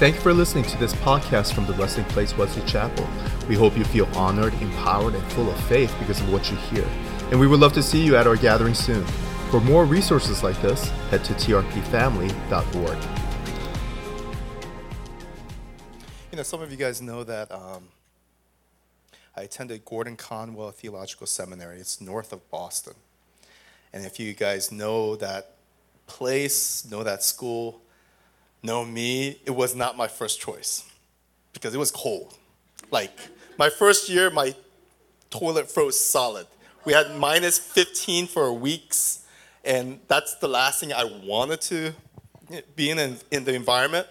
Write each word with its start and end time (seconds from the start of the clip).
Thank 0.00 0.14
you 0.14 0.22
for 0.22 0.32
listening 0.32 0.64
to 0.64 0.78
this 0.78 0.94
podcast 0.94 1.52
from 1.52 1.66
the 1.66 1.74
Resting 1.74 2.06
Place 2.06 2.34
Wesley 2.34 2.62
Chapel. 2.62 3.06
We 3.50 3.54
hope 3.54 3.76
you 3.76 3.84
feel 3.84 4.06
honored, 4.16 4.54
empowered, 4.54 5.14
and 5.14 5.22
full 5.32 5.50
of 5.50 5.60
faith 5.64 5.94
because 5.98 6.18
of 6.22 6.32
what 6.32 6.50
you 6.50 6.56
hear. 6.56 6.86
And 7.30 7.38
we 7.38 7.46
would 7.46 7.60
love 7.60 7.74
to 7.74 7.82
see 7.82 8.02
you 8.02 8.16
at 8.16 8.26
our 8.26 8.36
gathering 8.36 8.72
soon. 8.72 9.04
For 9.50 9.60
more 9.60 9.84
resources 9.84 10.42
like 10.42 10.58
this, 10.62 10.88
head 11.10 11.22
to 11.24 11.34
trpfamily.org. 11.34 12.98
You 16.32 16.36
know, 16.38 16.44
some 16.44 16.62
of 16.62 16.70
you 16.70 16.78
guys 16.78 17.02
know 17.02 17.22
that 17.22 17.52
um, 17.52 17.88
I 19.36 19.42
attended 19.42 19.84
Gordon 19.84 20.16
Conwell 20.16 20.70
Theological 20.70 21.26
Seminary. 21.26 21.78
It's 21.78 22.00
north 22.00 22.32
of 22.32 22.50
Boston. 22.50 22.94
And 23.92 24.06
if 24.06 24.18
you 24.18 24.32
guys 24.32 24.72
know 24.72 25.16
that 25.16 25.56
place, 26.06 26.90
know 26.90 27.02
that 27.02 27.22
school, 27.22 27.82
know 28.62 28.84
me, 28.84 29.40
it 29.44 29.50
was 29.50 29.74
not 29.74 29.96
my 29.96 30.08
first 30.08 30.40
choice 30.40 30.84
because 31.52 31.74
it 31.74 31.78
was 31.78 31.90
cold. 31.90 32.36
Like, 32.90 33.12
my 33.58 33.70
first 33.70 34.08
year, 34.08 34.30
my 34.30 34.54
toilet 35.30 35.70
froze 35.70 35.98
solid. 35.98 36.46
We 36.84 36.92
had 36.92 37.16
minus 37.16 37.58
15 37.58 38.26
for 38.26 38.52
weeks, 38.52 39.24
and 39.64 40.00
that's 40.08 40.34
the 40.36 40.48
last 40.48 40.80
thing 40.80 40.92
I 40.92 41.04
wanted 41.04 41.60
to 41.62 41.92
be 42.74 42.90
in, 42.90 43.16
in 43.30 43.44
the 43.44 43.54
environment. 43.54 44.06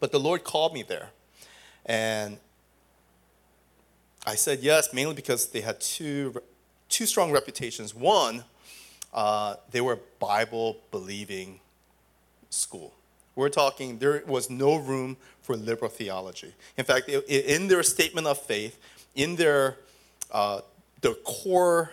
But 0.00 0.10
the 0.10 0.18
Lord 0.18 0.42
called 0.42 0.74
me 0.74 0.82
there. 0.82 1.10
And 1.84 2.38
I 4.26 4.34
said 4.34 4.60
yes, 4.60 4.92
mainly 4.92 5.14
because 5.14 5.48
they 5.48 5.60
had 5.60 5.80
two, 5.80 6.34
two 6.88 7.06
strong 7.06 7.30
reputations. 7.30 7.94
One, 7.94 8.44
uh, 9.14 9.56
they 9.70 9.80
were 9.80 10.00
Bible 10.18 10.78
believing 10.90 11.60
school. 12.50 12.94
We're 13.36 13.50
talking, 13.50 13.98
there 13.98 14.22
was 14.26 14.50
no 14.50 14.76
room 14.76 15.16
for 15.42 15.56
liberal 15.56 15.90
theology. 15.90 16.52
In 16.76 16.84
fact, 16.84 17.08
in 17.08 17.68
their 17.68 17.82
statement 17.82 18.26
of 18.26 18.38
faith, 18.38 18.78
in 19.14 19.36
their 19.36 19.76
uh, 20.32 20.62
the 21.02 21.14
core 21.22 21.92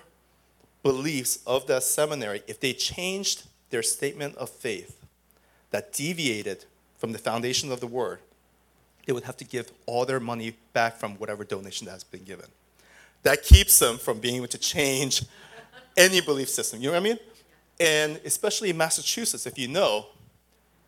beliefs 0.81 1.39
of 1.45 1.67
that 1.67 1.83
seminary, 1.83 2.41
if 2.47 2.59
they 2.59 2.73
changed 2.73 3.44
their 3.69 3.83
statement 3.83 4.35
of 4.38 4.50
faith 4.50 5.05
that 5.72 5.94
deviated 5.94 6.66
from 6.97 7.11
the 7.11 7.19
foundation 7.19 7.72
of 7.72 7.80
the 7.80 7.88
word, 7.88 8.19
they 9.05 9.13
would 9.13 9.23
have 9.23 9.38
to 9.38 9.45
give 9.45 9.72
all 9.85 10.05
their 10.05 10.19
money 10.19 10.55
back 10.72 10.97
from 10.97 11.16
whatever 11.16 11.44
donation 11.44 11.85
that 11.85 11.91
has 11.91 12.03
been 12.03 12.23
given. 12.23 12.45
That 13.23 13.44
keeps 13.44 13.78
them 13.80 13.97
from 13.97 14.19
being 14.19 14.35
able 14.35 14.47
to 14.47 14.57
change 14.57 15.23
any 15.97 16.22
belief 16.22 16.50
system. 16.50 16.81
You 16.81 16.88
know 16.88 16.94
what 16.94 17.02
I 17.02 17.03
mean? 17.03 17.19
And 17.80 18.19
especially 18.23 18.69
in 18.69 18.78
Massachusetts, 18.78 19.45
if 19.45 19.57
you 19.57 19.67
know, 19.67 20.07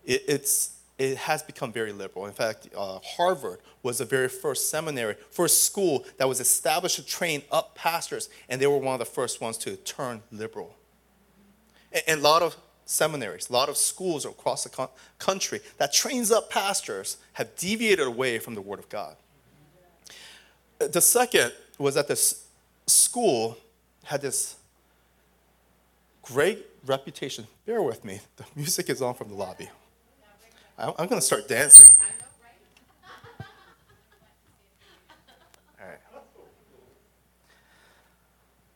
it, 0.06 0.23
it's, 0.28 0.75
it 0.98 1.17
has 1.17 1.44
become 1.44 1.72
very 1.72 1.92
liberal. 1.92 2.25
In 2.25 2.34
fact, 2.34 2.70
uh, 2.75 3.00
Harvard 3.03 3.59
was 3.84 3.98
the 3.98 4.06
very 4.06 4.30
first 4.30 4.70
seminary, 4.70 5.16
first 5.31 5.64
school 5.64 6.06
that 6.17 6.28
was 6.28 6.39
established 6.39 6.95
to 6.95 7.06
train 7.06 7.42
up 7.52 7.75
pastors, 7.75 8.30
and 8.50 8.62
they 8.62 8.67
were 8.67 8.78
one 8.78 8.94
of 8.94 9.00
the 9.00 9.06
first 9.06 9.42
ones 9.42 9.58
to 9.59 9.75
turn 9.78 10.22
liberal. 10.31 10.75
And, 11.92 12.03
and 12.08 12.20
a 12.22 12.23
lot 12.23 12.42
of 12.42 12.56
seminaries, 12.86 13.50
a 13.50 13.53
lot 13.53 13.67
of 13.67 13.78
schools 13.78 14.25
across 14.25 14.64
the 14.64 14.89
country 15.17 15.59
that 15.78 15.92
trains 15.92 16.31
up 16.31 16.50
pastors 16.50 17.17
have 17.34 17.56
deviated 17.56 18.06
away 18.06 18.40
from 18.40 18.56
the 18.56 18.62
Word 18.62 18.80
of 18.80 18.88
God. 18.90 19.16
The 20.78 21.02
second 21.02 21.52
was 21.78 21.95
that 21.95 22.08
this 22.08 22.45
school 22.86 23.58
had 24.03 24.22
this 24.22 24.56
great 26.22 26.66
reputation. 26.86 27.47
Bear 27.66 27.81
with 27.81 28.06
me, 28.06 28.19
the 28.38 28.45
music 28.56 28.90
is 28.90 29.02
on 29.02 29.14
from 29.14 29.30
the 29.30 29.36
lobby. 29.36 29.69
I'm, 30.78 30.94
I'm 30.98 31.08
going 31.08 31.20
to 31.20 31.26
start 31.26 31.48
dancing. 31.48 31.90
All 35.80 35.88
right. 35.88 36.00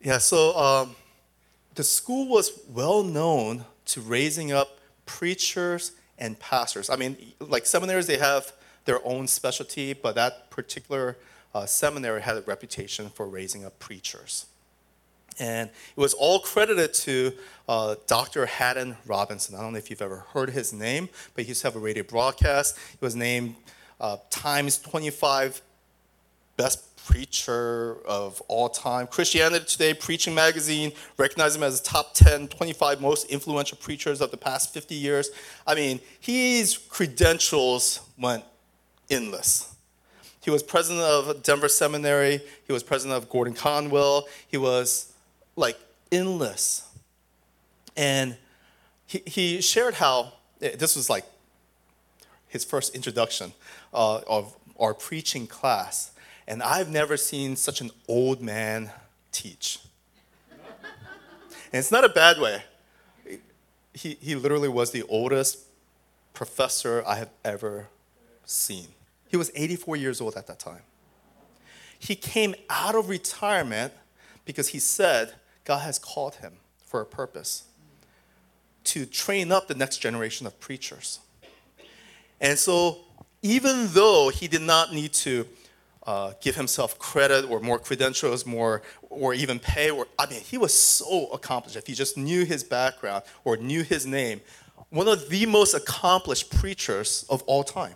Yeah, 0.01 0.17
so 0.17 0.55
um, 0.57 0.95
the 1.75 1.83
school 1.83 2.27
was 2.27 2.61
well 2.69 3.03
known 3.03 3.65
to 3.85 4.01
raising 4.01 4.51
up 4.51 4.79
preachers 5.05 5.91
and 6.17 6.39
pastors. 6.39 6.89
I 6.89 6.95
mean, 6.95 7.17
like 7.39 7.65
seminaries, 7.65 8.07
they 8.07 8.17
have 8.17 8.53
their 8.85 9.05
own 9.05 9.27
specialty, 9.27 9.93
but 9.93 10.15
that 10.15 10.49
particular 10.49 11.17
uh, 11.53 11.65
seminary 11.65 12.21
had 12.21 12.37
a 12.37 12.41
reputation 12.41 13.09
for 13.09 13.27
raising 13.27 13.65
up 13.65 13.79
preachers. 13.79 14.45
And 15.39 15.69
it 15.69 15.99
was 15.99 16.13
all 16.13 16.39
credited 16.39 16.93
to 16.95 17.31
uh, 17.67 17.95
Dr. 18.07 18.45
Haddon 18.45 18.97
Robinson. 19.05 19.55
I 19.55 19.61
don't 19.61 19.73
know 19.73 19.77
if 19.77 19.89
you've 19.89 20.01
ever 20.01 20.25
heard 20.33 20.49
his 20.49 20.73
name, 20.73 21.09
but 21.33 21.45
he 21.45 21.49
used 21.49 21.61
to 21.61 21.67
have 21.67 21.75
a 21.75 21.79
radio 21.79 22.03
broadcast. 22.03 22.77
He 22.91 22.97
was 22.99 23.15
named 23.15 23.55
uh, 24.01 24.17
Times 24.29 24.77
25 24.79 25.61
Best 26.57 26.89
Preacher 27.05 27.97
of 28.05 28.41
All 28.47 28.69
Time. 28.69 29.07
Christianity 29.07 29.65
Today 29.65 29.93
Preaching 29.93 30.35
Magazine 30.35 30.91
recognized 31.17 31.55
him 31.55 31.63
as 31.63 31.79
the 31.79 31.87
top 31.87 32.13
10, 32.13 32.49
25 32.49 33.01
most 33.01 33.29
influential 33.29 33.77
preachers 33.77 34.21
of 34.21 34.31
the 34.31 34.37
past 34.37 34.73
50 34.73 34.93
years. 34.93 35.29
I 35.65 35.75
mean, 35.75 35.99
his 36.19 36.77
credentials 36.77 38.01
went 38.17 38.43
endless. 39.09 39.73
He 40.41 40.51
was 40.51 40.63
president 40.63 41.03
of 41.03 41.43
Denver 41.43 41.67
Seminary. 41.67 42.41
He 42.65 42.73
was 42.73 42.83
president 42.83 43.17
of 43.17 43.29
Gordon 43.29 43.53
Conwell. 43.53 44.27
He 44.47 44.57
was 44.57 45.13
like 45.59 45.77
endless. 46.11 46.87
And 47.95 48.37
he, 49.05 49.21
he 49.25 49.61
shared 49.61 49.95
how 49.95 50.33
eh, 50.61 50.75
this 50.77 50.95
was 50.95 51.09
like 51.09 51.25
his 52.47 52.63
first 52.63 52.95
introduction 52.95 53.53
uh, 53.93 54.21
of 54.27 54.55
our 54.79 54.93
preaching 54.93 55.45
class. 55.45 56.11
And 56.47 56.63
I've 56.63 56.89
never 56.89 57.17
seen 57.17 57.55
such 57.55 57.81
an 57.81 57.91
old 58.07 58.41
man 58.41 58.91
teach. 59.31 59.79
and 60.51 60.59
it's 61.73 61.91
not 61.91 62.03
a 62.03 62.09
bad 62.09 62.39
way. 62.39 62.63
He, 63.93 64.17
he 64.21 64.35
literally 64.35 64.69
was 64.69 64.91
the 64.91 65.03
oldest 65.03 65.59
professor 66.33 67.03
I 67.05 67.15
have 67.15 67.29
ever 67.43 67.87
seen. 68.45 68.87
He 69.27 69.37
was 69.37 69.51
84 69.53 69.97
years 69.97 70.21
old 70.21 70.35
at 70.37 70.47
that 70.47 70.57
time. 70.57 70.81
He 71.99 72.15
came 72.15 72.55
out 72.69 72.95
of 72.95 73.09
retirement 73.09 73.93
because 74.45 74.69
he 74.69 74.79
said 74.79 75.33
God 75.69 75.81
has 75.81 75.99
called 75.99 76.33
him 76.33 76.53
for 76.83 76.99
a 76.99 77.05
purpose 77.05 77.65
to 78.85 79.05
train 79.05 79.51
up 79.51 79.67
the 79.67 79.75
next 79.75 79.99
generation 79.99 80.47
of 80.47 80.59
preachers. 80.59 81.19
And 82.41 82.57
so, 82.57 83.01
even 83.43 83.85
though 83.89 84.31
he 84.33 84.47
did 84.47 84.63
not 84.63 84.91
need 84.91 85.13
to 85.13 85.45
uh, 86.07 86.33
give 86.41 86.55
himself 86.55 86.97
credit 86.97 87.47
or 87.51 87.59
more 87.59 87.77
credentials, 87.77 88.47
more 88.47 88.81
or 89.11 89.35
even 89.35 89.59
pay, 89.59 89.91
or 89.91 90.07
I 90.17 90.25
mean, 90.25 90.41
he 90.41 90.57
was 90.57 90.73
so 90.73 91.27
accomplished. 91.27 91.75
If 91.75 91.87
you 91.87 91.93
just 91.93 92.17
knew 92.17 92.45
his 92.45 92.63
background 92.63 93.23
or 93.43 93.55
knew 93.55 93.83
his 93.83 94.07
name, 94.07 94.41
one 94.89 95.07
of 95.07 95.29
the 95.29 95.45
most 95.45 95.75
accomplished 95.75 96.49
preachers 96.49 97.27
of 97.29 97.43
all 97.43 97.63
time. 97.63 97.93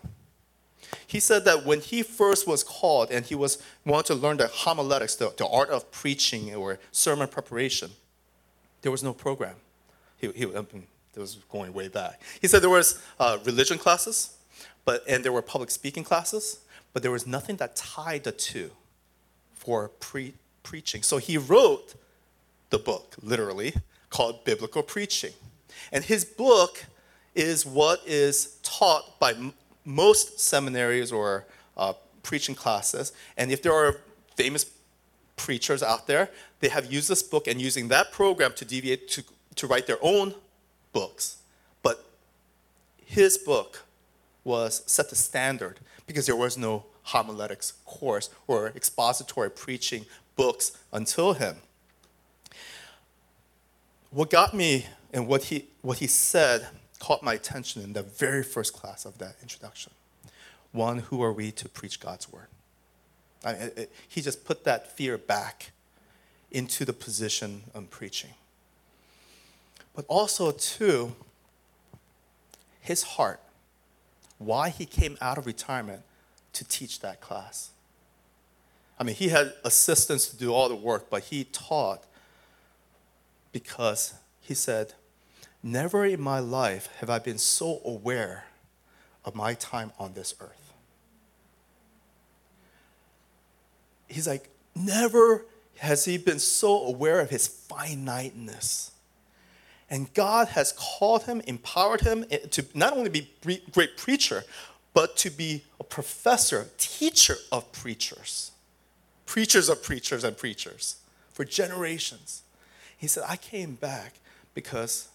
He 1.05 1.19
said 1.19 1.45
that 1.45 1.65
when 1.65 1.81
he 1.81 2.03
first 2.03 2.47
was 2.47 2.63
called 2.63 3.11
and 3.11 3.25
he 3.25 3.35
was 3.35 3.61
wanted 3.85 4.07
to 4.07 4.15
learn 4.15 4.37
the 4.37 4.47
homiletics, 4.47 5.15
the, 5.15 5.33
the 5.37 5.47
art 5.47 5.69
of 5.69 5.91
preaching 5.91 6.53
or 6.55 6.79
sermon 6.91 7.27
preparation, 7.27 7.91
there 8.81 8.91
was 8.91 9.03
no 9.03 9.13
program. 9.13 9.55
He, 10.17 10.31
he 10.31 10.43
it 10.43 11.19
was 11.19 11.35
going 11.49 11.73
way 11.73 11.87
back. 11.87 12.21
He 12.41 12.47
said 12.47 12.61
there 12.61 12.69
was 12.69 13.01
uh, 13.19 13.37
religion 13.45 13.77
classes, 13.77 14.35
but 14.85 15.03
and 15.07 15.23
there 15.23 15.31
were 15.31 15.41
public 15.41 15.69
speaking 15.69 16.03
classes, 16.03 16.59
but 16.91 17.01
there 17.03 17.11
was 17.11 17.27
nothing 17.27 17.57
that 17.57 17.75
tied 17.75 18.23
the 18.23 18.31
two 18.31 18.71
for 19.53 19.89
pre- 19.99 20.33
preaching. 20.63 21.03
So 21.03 21.17
he 21.17 21.37
wrote 21.37 21.95
the 22.69 22.79
book, 22.79 23.15
literally, 23.21 23.73
called 24.09 24.43
Biblical 24.43 24.83
Preaching. 24.83 25.33
And 25.91 26.03
his 26.03 26.25
book 26.25 26.85
is 27.35 27.65
what 27.65 28.01
is 28.05 28.57
taught 28.63 29.19
by 29.19 29.33
most 29.85 30.39
seminaries 30.39 31.11
or 31.11 31.45
uh, 31.77 31.93
preaching 32.21 32.55
classes, 32.55 33.13
and 33.37 33.51
if 33.51 33.61
there 33.61 33.73
are 33.73 33.97
famous 34.35 34.65
preachers 35.35 35.83
out 35.83 36.07
there, 36.07 36.29
they 36.59 36.69
have 36.69 36.91
used 36.91 37.09
this 37.09 37.23
book 37.23 37.47
and 37.47 37.61
using 37.61 37.87
that 37.89 38.11
program 38.11 38.53
to 38.53 38.65
deviate 38.65 39.07
to, 39.09 39.23
to 39.55 39.67
write 39.67 39.87
their 39.87 39.97
own 40.01 40.33
books. 40.93 41.37
But 41.81 42.05
his 43.05 43.37
book 43.37 43.83
was 44.43 44.83
set 44.85 45.09
the 45.09 45.15
standard 45.15 45.79
because 46.07 46.25
there 46.25 46.35
was 46.35 46.57
no 46.57 46.85
homiletics 47.03 47.73
course 47.85 48.29
or 48.47 48.67
expository 48.69 49.49
preaching 49.49 50.05
books 50.35 50.77
until 50.91 51.33
him. 51.33 51.57
What 54.11 54.29
got 54.29 54.53
me 54.53 54.85
and 55.11 55.27
what 55.27 55.43
he, 55.43 55.65
what 55.81 55.97
he 55.97 56.07
said 56.07 56.67
caught 57.03 57.21
my 57.21 57.33
attention 57.33 57.81
in 57.81 57.91
the 57.91 58.01
very 58.01 58.43
first 58.43 58.71
class 58.71 59.03
of 59.03 59.17
that 59.17 59.35
introduction. 59.41 59.91
One, 60.71 60.99
who 60.99 61.21
are 61.21 61.33
we 61.33 61.51
to 61.51 61.67
preach 61.67 61.99
God's 61.99 62.31
word? 62.31 62.47
I 63.43 63.51
mean, 63.51 63.61
it, 63.61 63.77
it, 63.77 63.91
he 64.07 64.21
just 64.21 64.45
put 64.45 64.63
that 64.63 64.95
fear 64.95 65.17
back 65.17 65.71
into 66.49 66.85
the 66.85 66.93
position 66.93 67.63
of 67.73 67.89
preaching. 67.89 68.29
But 69.93 70.05
also, 70.07 70.51
too, 70.51 71.13
his 72.79 73.03
heart 73.03 73.41
why 74.37 74.69
he 74.69 74.85
came 74.85 75.17
out 75.19 75.37
of 75.37 75.45
retirement 75.45 76.03
to 76.53 76.63
teach 76.63 77.01
that 77.01 77.19
class. 77.19 77.71
I 78.97 79.03
mean, 79.03 79.15
he 79.15 79.27
had 79.27 79.51
assistants 79.65 80.27
to 80.27 80.37
do 80.37 80.53
all 80.53 80.69
the 80.69 80.75
work, 80.75 81.09
but 81.09 81.23
he 81.23 81.43
taught 81.43 82.05
because 83.51 84.13
he 84.39 84.53
said, 84.53 84.93
Never 85.63 86.05
in 86.05 86.19
my 86.19 86.39
life 86.39 86.89
have 86.99 87.09
I 87.09 87.19
been 87.19 87.37
so 87.37 87.79
aware 87.85 88.45
of 89.23 89.33
my 89.33 89.53
time 89.53 89.93
on 89.97 90.13
this 90.13 90.35
earth. 90.41 90.73
He's 94.09 94.27
like, 94.27 94.49
Never 94.75 95.45
has 95.77 96.05
he 96.05 96.17
been 96.17 96.39
so 96.39 96.85
aware 96.85 97.19
of 97.19 97.29
his 97.29 97.47
finiteness. 97.47 98.91
And 99.89 100.13
God 100.13 100.49
has 100.49 100.73
called 100.75 101.23
him, 101.23 101.41
empowered 101.41 102.01
him 102.01 102.25
to 102.51 102.65
not 102.73 102.93
only 102.93 103.09
be 103.09 103.29
a 103.45 103.71
great 103.71 103.95
preacher, 103.97 104.43
but 104.93 105.15
to 105.17 105.29
be 105.29 105.63
a 105.79 105.83
professor, 105.83 106.69
teacher 106.77 107.35
of 107.51 107.71
preachers, 107.71 108.51
preachers 109.25 109.69
of 109.69 109.83
preachers 109.83 110.23
and 110.23 110.37
preachers 110.37 110.97
for 111.31 111.45
generations. 111.45 112.41
He 112.97 113.07
said, 113.07 113.23
I 113.27 113.35
came 113.35 113.75
back 113.75 114.15
because 114.53 115.09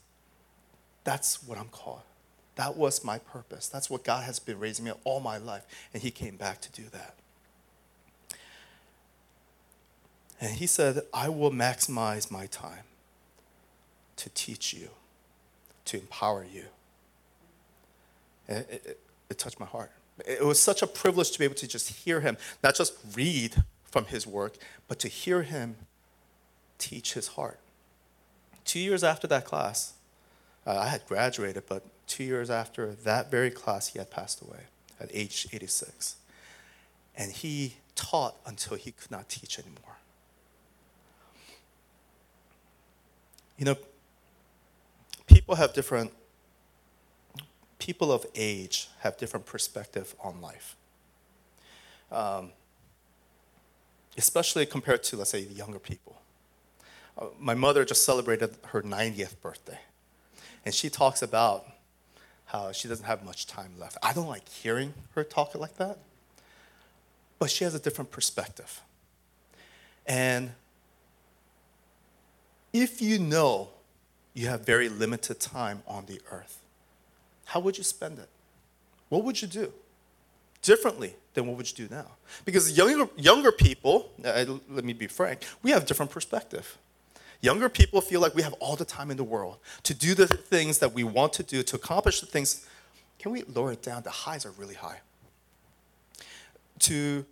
that's 1.04 1.42
what 1.42 1.58
I'm 1.58 1.68
called. 1.68 2.02
That 2.56 2.76
was 2.76 3.04
my 3.04 3.18
purpose. 3.18 3.68
That's 3.68 3.88
what 3.88 4.02
God 4.02 4.24
has 4.24 4.40
been 4.40 4.58
raising 4.58 4.84
me 4.84 4.92
all 5.04 5.20
my 5.20 5.38
life. 5.38 5.64
And 5.94 6.02
He 6.02 6.10
came 6.10 6.36
back 6.36 6.60
to 6.62 6.72
do 6.72 6.88
that. 6.90 7.14
And 10.40 10.56
He 10.56 10.66
said, 10.66 11.02
I 11.14 11.28
will 11.28 11.52
maximize 11.52 12.30
my 12.30 12.46
time 12.46 12.82
to 14.16 14.28
teach 14.30 14.74
you, 14.74 14.88
to 15.84 15.98
empower 15.98 16.44
you. 16.44 16.64
It, 18.48 18.82
it, 18.84 19.00
it 19.30 19.38
touched 19.38 19.60
my 19.60 19.66
heart. 19.66 19.92
It 20.26 20.44
was 20.44 20.60
such 20.60 20.82
a 20.82 20.86
privilege 20.88 21.30
to 21.30 21.38
be 21.38 21.44
able 21.44 21.54
to 21.54 21.68
just 21.68 21.88
hear 21.88 22.20
Him, 22.20 22.36
not 22.62 22.74
just 22.74 22.94
read 23.14 23.62
from 23.84 24.06
His 24.06 24.26
work, 24.26 24.56
but 24.88 24.98
to 24.98 25.08
hear 25.08 25.42
Him 25.42 25.76
teach 26.78 27.14
His 27.14 27.28
heart. 27.28 27.60
Two 28.64 28.80
years 28.80 29.04
after 29.04 29.28
that 29.28 29.44
class, 29.44 29.92
uh, 30.68 30.76
I 30.76 30.88
had 30.88 31.06
graduated, 31.06 31.64
but 31.66 31.82
two 32.06 32.24
years 32.24 32.50
after 32.50 32.92
that 32.92 33.30
very 33.30 33.50
class, 33.50 33.88
he 33.88 33.98
had 33.98 34.10
passed 34.10 34.42
away 34.42 34.64
at 35.00 35.08
age 35.14 35.48
86. 35.50 36.16
And 37.16 37.32
he 37.32 37.76
taught 37.94 38.36
until 38.44 38.76
he 38.76 38.92
could 38.92 39.10
not 39.10 39.30
teach 39.30 39.58
anymore. 39.58 39.96
You 43.56 43.64
know, 43.64 43.76
people 45.26 45.54
have 45.54 45.72
different, 45.72 46.12
people 47.78 48.12
of 48.12 48.26
age 48.34 48.88
have 49.00 49.16
different 49.16 49.46
perspective 49.46 50.14
on 50.22 50.42
life. 50.42 50.76
Um, 52.12 52.52
especially 54.18 54.66
compared 54.66 55.02
to, 55.04 55.16
let's 55.16 55.30
say, 55.30 55.44
the 55.44 55.54
younger 55.54 55.78
people. 55.78 56.20
Uh, 57.16 57.26
my 57.38 57.54
mother 57.54 57.86
just 57.86 58.04
celebrated 58.04 58.54
her 58.66 58.82
90th 58.82 59.40
birthday. 59.40 59.78
And 60.68 60.74
she 60.74 60.90
talks 60.90 61.22
about 61.22 61.66
how 62.44 62.72
she 62.72 62.88
doesn't 62.88 63.06
have 63.06 63.24
much 63.24 63.46
time 63.46 63.72
left. 63.78 63.96
I 64.02 64.12
don't 64.12 64.28
like 64.28 64.46
hearing 64.46 64.92
her 65.14 65.24
talk 65.24 65.54
like 65.54 65.78
that, 65.78 65.96
but 67.38 67.50
she 67.50 67.64
has 67.64 67.74
a 67.74 67.78
different 67.78 68.10
perspective. 68.10 68.82
And 70.04 70.50
if 72.70 73.00
you 73.00 73.18
know 73.18 73.70
you 74.34 74.48
have 74.48 74.66
very 74.66 74.90
limited 74.90 75.40
time 75.40 75.82
on 75.86 76.04
the 76.04 76.20
earth, 76.30 76.60
how 77.46 77.60
would 77.60 77.78
you 77.78 77.84
spend 77.84 78.18
it? 78.18 78.28
What 79.08 79.24
would 79.24 79.40
you 79.40 79.48
do 79.48 79.72
differently 80.60 81.14
than 81.32 81.46
what 81.46 81.56
would 81.56 81.78
you 81.78 81.88
do 81.88 81.94
now? 81.94 82.08
Because 82.44 82.76
younger, 82.76 83.08
younger 83.16 83.52
people, 83.52 84.12
uh, 84.22 84.44
let 84.68 84.84
me 84.84 84.92
be 84.92 85.06
frank, 85.06 85.46
we 85.62 85.70
have 85.70 85.86
different 85.86 86.10
perspective. 86.10 86.76
Younger 87.40 87.68
people 87.68 88.00
feel 88.00 88.20
like 88.20 88.34
we 88.34 88.42
have 88.42 88.54
all 88.54 88.74
the 88.74 88.84
time 88.84 89.10
in 89.10 89.16
the 89.16 89.24
world 89.24 89.58
to 89.84 89.94
do 89.94 90.14
the 90.14 90.26
things 90.26 90.78
that 90.78 90.92
we 90.92 91.04
want 91.04 91.32
to 91.34 91.42
do, 91.42 91.62
to 91.62 91.76
accomplish 91.76 92.20
the 92.20 92.26
things. 92.26 92.66
Can 93.18 93.32
we 93.32 93.42
lower 93.44 93.72
it 93.72 93.82
down? 93.82 94.02
The 94.02 94.10
highs 94.10 94.44
are 94.44 94.50
really 94.52 94.74
high. 94.74 95.00
To, 96.80 97.24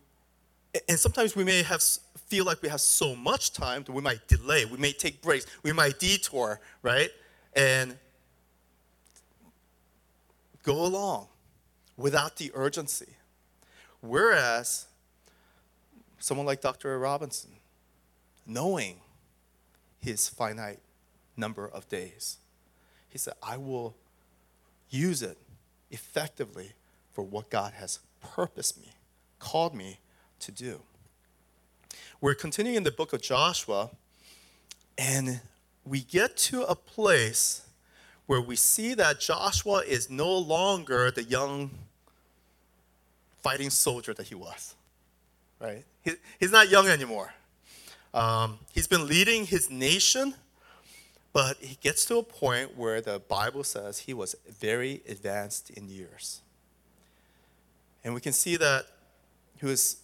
and 0.89 0.99
sometimes 0.99 1.35
we 1.35 1.45
may 1.45 1.63
have 1.63 1.83
feel 2.27 2.45
like 2.45 2.61
we 2.61 2.69
have 2.69 2.81
so 2.81 3.15
much 3.15 3.53
time 3.53 3.85
that 3.85 3.93
we 3.93 4.03
might 4.03 4.27
delay, 4.27 4.65
we 4.65 4.77
may 4.79 4.93
take 4.93 5.23
breaks, 5.23 5.47
we 5.63 5.73
might 5.73 5.99
detour, 5.99 6.61
right? 6.83 7.11
And 7.55 7.97
go 10.65 10.85
along 10.85 11.29
without 11.97 12.37
the 12.37 12.51
urgency. 12.55 13.15
Whereas 14.01 14.87
someone 16.19 16.47
like 16.47 16.61
Dr. 16.61 16.99
Robinson, 16.99 17.53
knowing 18.45 18.97
his 20.07 20.29
finite 20.29 20.79
number 21.37 21.67
of 21.67 21.89
days. 21.89 22.37
He 23.09 23.19
said, 23.19 23.35
I 23.43 23.57
will 23.57 23.97
use 24.89 25.21
it 25.21 25.37
effectively 25.91 26.75
for 27.13 27.25
what 27.25 27.51
God 27.51 27.73
has 27.73 27.99
purposed 28.23 28.81
me, 28.81 28.93
called 29.41 29.75
me 29.75 29.99
to 30.39 30.53
do. 30.53 30.81
We're 32.21 32.37
continuing 32.37 32.77
in 32.77 32.85
the 32.85 32.93
book 32.93 33.13
of 33.13 33.21
Joshua, 33.21 33.91
and 34.97 35.41
we 35.85 36.03
get 36.03 36.37
to 36.37 36.63
a 36.63 36.77
place 36.77 37.63
where 38.27 38.41
we 38.41 38.55
see 38.55 38.95
that 38.95 39.19
Joshua 39.19 39.83
is 39.85 40.09
no 40.09 40.33
longer 40.39 41.11
the 41.11 41.25
young 41.25 41.73
fighting 43.43 43.71
soldier 43.71 44.15
that 44.15 44.29
he 44.29 44.37
was, 44.37 44.77
right? 45.59 45.85
He, 46.03 46.13
he's 46.39 46.53
not 46.53 46.71
young 46.71 46.87
anymore. 46.87 47.35
Um, 48.17 48.61
he's 48.73 48.87
been 48.87 49.07
leading 49.07 49.45
his 49.45 49.71
nation, 49.71 50.33
but 51.35 51.59
he 51.59 51.77
gets 51.83 52.07
to 52.07 52.17
a 52.17 52.23
point 52.23 52.75
where 52.75 53.03
the 53.03 53.19
Bible 53.19 53.63
says 53.63 53.99
he 53.99 54.15
was 54.15 54.35
very 54.49 55.03
advanced 55.07 55.69
in 55.69 55.91
years. 55.91 56.41
And 58.03 58.15
we 58.15 58.23
can 58.23 58.33
see 58.33 58.57
that 58.57 58.87
he 59.61 59.67
was, 59.67 59.99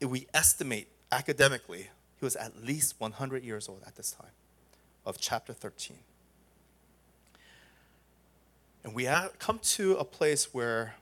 if 0.00 0.08
we 0.08 0.26
estimate 0.32 0.88
academically, 1.12 1.90
he 2.18 2.24
was 2.24 2.34
at 2.34 2.64
least 2.64 2.94
100 2.96 3.44
years 3.44 3.68
old 3.68 3.82
at 3.86 3.96
this 3.96 4.12
time 4.12 4.32
of 5.04 5.18
chapter 5.20 5.52
13. 5.52 5.98
And 8.84 8.94
we 8.94 9.06
come 9.38 9.58
to 9.58 9.96
a 9.96 10.04
place 10.04 10.54
where 10.54 10.94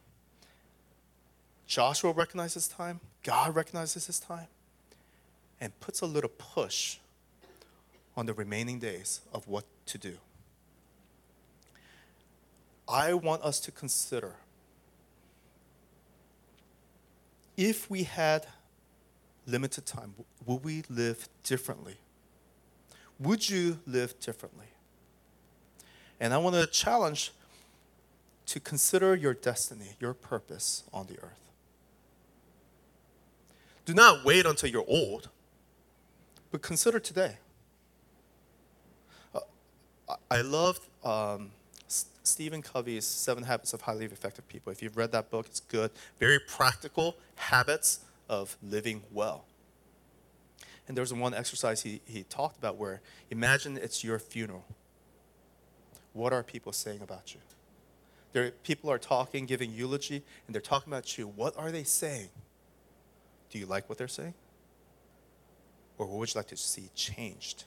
Joshua 1.68 2.10
recognizes 2.10 2.66
time, 2.66 2.98
God 3.22 3.54
recognizes 3.54 4.08
his 4.08 4.18
time, 4.18 4.48
and 5.60 5.78
puts 5.80 6.00
a 6.00 6.06
little 6.06 6.30
push 6.30 6.98
on 8.16 8.26
the 8.26 8.34
remaining 8.34 8.78
days 8.78 9.20
of 9.32 9.46
what 9.48 9.64
to 9.86 9.98
do. 9.98 10.16
I 12.88 13.14
want 13.14 13.42
us 13.42 13.60
to 13.60 13.70
consider 13.70 14.34
if 17.56 17.90
we 17.90 18.04
had 18.04 18.46
limited 19.46 19.84
time, 19.84 20.14
would 20.46 20.64
we 20.64 20.84
live 20.88 21.28
differently? 21.42 21.96
Would 23.18 23.50
you 23.50 23.80
live 23.86 24.18
differently? 24.20 24.66
And 26.20 26.32
I 26.32 26.38
want 26.38 26.54
to 26.54 26.66
challenge 26.66 27.32
to 28.46 28.60
consider 28.60 29.14
your 29.14 29.34
destiny, 29.34 29.96
your 30.00 30.14
purpose 30.14 30.84
on 30.92 31.06
the 31.06 31.14
earth. 31.14 31.40
Do 33.84 33.94
not 33.94 34.24
wait 34.24 34.46
until 34.46 34.70
you're 34.70 34.84
old 34.86 35.28
but 36.50 36.62
consider 36.62 36.98
today. 36.98 37.36
Uh, 39.34 39.40
I 40.30 40.40
love 40.40 40.80
um, 41.04 41.50
Stephen 42.22 42.62
Covey's 42.62 43.06
Seven 43.06 43.44
Habits 43.44 43.72
of 43.72 43.82
Highly 43.82 44.04
Effective 44.06 44.46
People. 44.48 44.72
If 44.72 44.82
you've 44.82 44.96
read 44.96 45.12
that 45.12 45.30
book, 45.30 45.46
it's 45.46 45.60
good. 45.60 45.90
Very 46.18 46.38
practical 46.38 47.16
habits 47.36 48.00
of 48.28 48.56
living 48.62 49.02
well. 49.12 49.44
And 50.86 50.96
there 50.96 51.02
was 51.02 51.12
one 51.12 51.34
exercise 51.34 51.82
he, 51.82 52.00
he 52.06 52.22
talked 52.24 52.58
about 52.58 52.76
where 52.76 53.00
imagine 53.30 53.76
it's 53.76 54.02
your 54.02 54.18
funeral. 54.18 54.64
What 56.14 56.32
are 56.32 56.42
people 56.42 56.72
saying 56.72 57.00
about 57.02 57.34
you? 57.34 57.40
There, 58.32 58.50
people 58.62 58.90
are 58.90 58.98
talking, 58.98 59.46
giving 59.46 59.72
eulogy, 59.72 60.22
and 60.46 60.54
they're 60.54 60.60
talking 60.62 60.92
about 60.92 61.16
you. 61.16 61.28
What 61.28 61.56
are 61.56 61.70
they 61.70 61.84
saying? 61.84 62.28
Do 63.50 63.58
you 63.58 63.66
like 63.66 63.88
what 63.88 63.98
they're 63.98 64.08
saying? 64.08 64.34
Or 65.98 66.06
what 66.06 66.18
would 66.18 66.34
you 66.34 66.38
like 66.38 66.48
to 66.48 66.56
see 66.56 66.90
changed? 66.94 67.64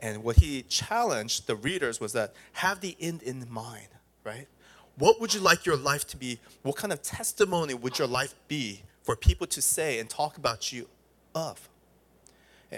And 0.00 0.24
what 0.24 0.36
he 0.36 0.62
challenged 0.62 1.46
the 1.46 1.54
readers 1.54 2.00
was 2.00 2.12
that 2.12 2.34
have 2.54 2.80
the 2.80 2.96
end 3.00 3.22
in 3.22 3.46
mind, 3.48 3.88
right? 4.24 4.48
What 4.96 5.20
would 5.20 5.32
you 5.32 5.40
like 5.40 5.64
your 5.64 5.76
life 5.76 6.06
to 6.08 6.16
be? 6.16 6.40
What 6.62 6.76
kind 6.76 6.92
of 6.92 7.02
testimony 7.02 7.72
would 7.72 7.98
your 7.98 8.08
life 8.08 8.34
be 8.48 8.82
for 9.02 9.16
people 9.16 9.46
to 9.46 9.62
say 9.62 9.98
and 9.98 10.10
talk 10.10 10.36
about 10.36 10.72
you 10.72 10.88
of? 11.34 11.68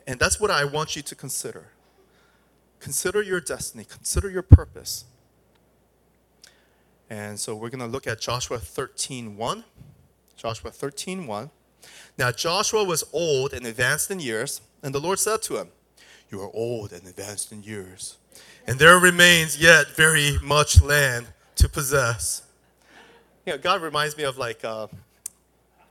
And 0.07 0.21
that's 0.21 0.39
what 0.39 0.51
I 0.51 0.65
want 0.65 0.97
you 0.97 1.03
to 1.03 1.15
consider. 1.15 1.69
Consider 2.79 3.23
your 3.23 3.41
destiny, 3.41 3.85
consider 3.85 4.29
your 4.29 4.43
purpose. 4.43 5.05
And 7.09 7.39
so 7.41 7.55
we're 7.55 7.71
going 7.71 7.81
to 7.81 7.87
look 7.87 8.07
at 8.07 8.21
Joshua 8.21 8.59
13:1. 8.59 9.65
Joshua 10.37 10.71
13:1. 10.71 11.51
Now 12.17 12.31
Joshua 12.31 12.85
was 12.85 13.05
old 13.13 13.53
and 13.53 13.67
advanced 13.67 14.11
in 14.11 14.21
years, 14.21 14.61
and 14.83 14.95
the 14.95 15.01
Lord 15.01 15.19
said 15.19 15.43
to 15.43 15.57
him, 15.57 15.69
You 16.31 16.41
are 16.43 16.51
old 16.55 16.93
and 16.93 17.07
advanced 17.07 17.51
in 17.53 17.63
years, 17.63 18.19
and 18.67 18.79
there 18.79 18.99
remains 18.99 19.61
yet 19.61 19.89
very 19.97 20.39
much 20.43 20.81
land 20.83 21.27
to 21.57 21.69
possess. 21.69 22.43
You 23.47 23.53
know, 23.53 23.59
God 23.59 23.83
reminds 23.83 24.17
me 24.17 24.25
of 24.25 24.39
like 24.39 24.65
a 24.65 24.89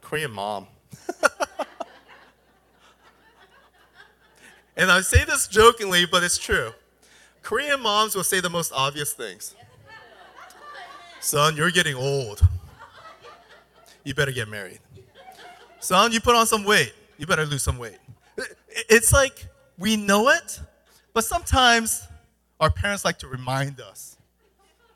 Korean 0.02 0.32
mom. 0.32 0.68
and 4.76 4.90
I 4.90 5.02
say 5.02 5.24
this 5.26 5.48
jokingly, 5.48 6.06
but 6.06 6.24
it's 6.24 6.38
true. 6.38 6.72
Korean 7.42 7.82
moms 7.82 8.16
will 8.16 8.24
say 8.24 8.40
the 8.40 8.50
most 8.50 8.72
obvious 8.74 9.14
things. 9.14 9.56
Son, 11.20 11.56
you're 11.56 11.72
getting 11.72 11.96
old. 11.96 12.42
You 14.04 14.14
better 14.14 14.32
get 14.32 14.48
married. 14.48 14.80
Son, 15.84 16.13
you 16.13 16.22
put 16.22 16.34
on 16.34 16.48
some 16.48 16.63
weight. 16.63 16.94
You 17.18 17.25
better 17.25 17.46
lose 17.46 17.62
some 17.62 17.78
weight. 17.78 17.98
It's 18.90 19.12
like 19.12 19.48
we 19.78 19.98
know 19.98 20.30
it, 20.30 20.62
but 21.13 21.25
sometimes 21.25 22.08
our 22.62 22.70
parents 22.70 23.04
like 23.04 23.20
to 23.20 23.28
remind 23.28 23.82
us 23.82 24.16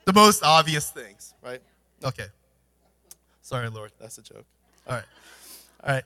the 0.05 0.13
most 0.13 0.43
obvious 0.43 0.89
things, 0.89 1.33
right? 1.43 1.61
Okay. 2.05 2.27
Sorry, 3.41 3.69
Lord, 3.69 3.91
that's 3.99 4.17
a 4.17 4.21
joke. 4.21 4.45
All 4.87 4.95
right. 4.95 5.03
All 5.83 5.93
right. 5.95 6.03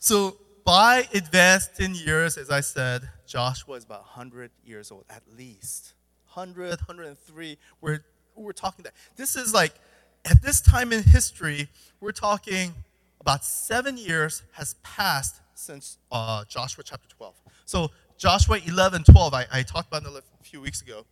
So, 0.00 0.36
by 0.64 1.06
advanced 1.14 1.78
in 1.78 1.94
years, 1.94 2.36
as 2.36 2.50
I 2.50 2.60
said, 2.60 3.08
Joshua 3.28 3.76
is 3.76 3.84
about 3.84 4.00
100 4.00 4.50
years 4.64 4.90
old, 4.90 5.04
at 5.10 5.22
least. 5.36 5.94
100, 6.32 6.70
103. 6.70 7.58
We're, 7.80 8.00
we're 8.34 8.52
talking 8.52 8.82
that. 8.82 8.94
This 9.14 9.36
is 9.36 9.54
like, 9.54 9.74
at 10.24 10.42
this 10.42 10.60
time 10.60 10.92
in 10.92 11.04
history, 11.04 11.68
we're 12.00 12.12
talking 12.12 12.74
about 13.24 13.42
seven 13.42 13.96
years 13.96 14.42
has 14.52 14.74
passed 14.82 15.40
since 15.54 15.96
uh, 16.12 16.44
Joshua 16.44 16.84
chapter 16.84 17.08
12. 17.08 17.34
So, 17.64 17.90
Joshua 18.18 18.58
11, 18.66 19.04
12, 19.04 19.32
I, 19.32 19.46
I 19.50 19.62
talked 19.62 19.88
about 19.88 20.02
it 20.02 20.08
a 20.08 20.44
few 20.44 20.60
weeks 20.60 20.82
ago, 20.82 21.06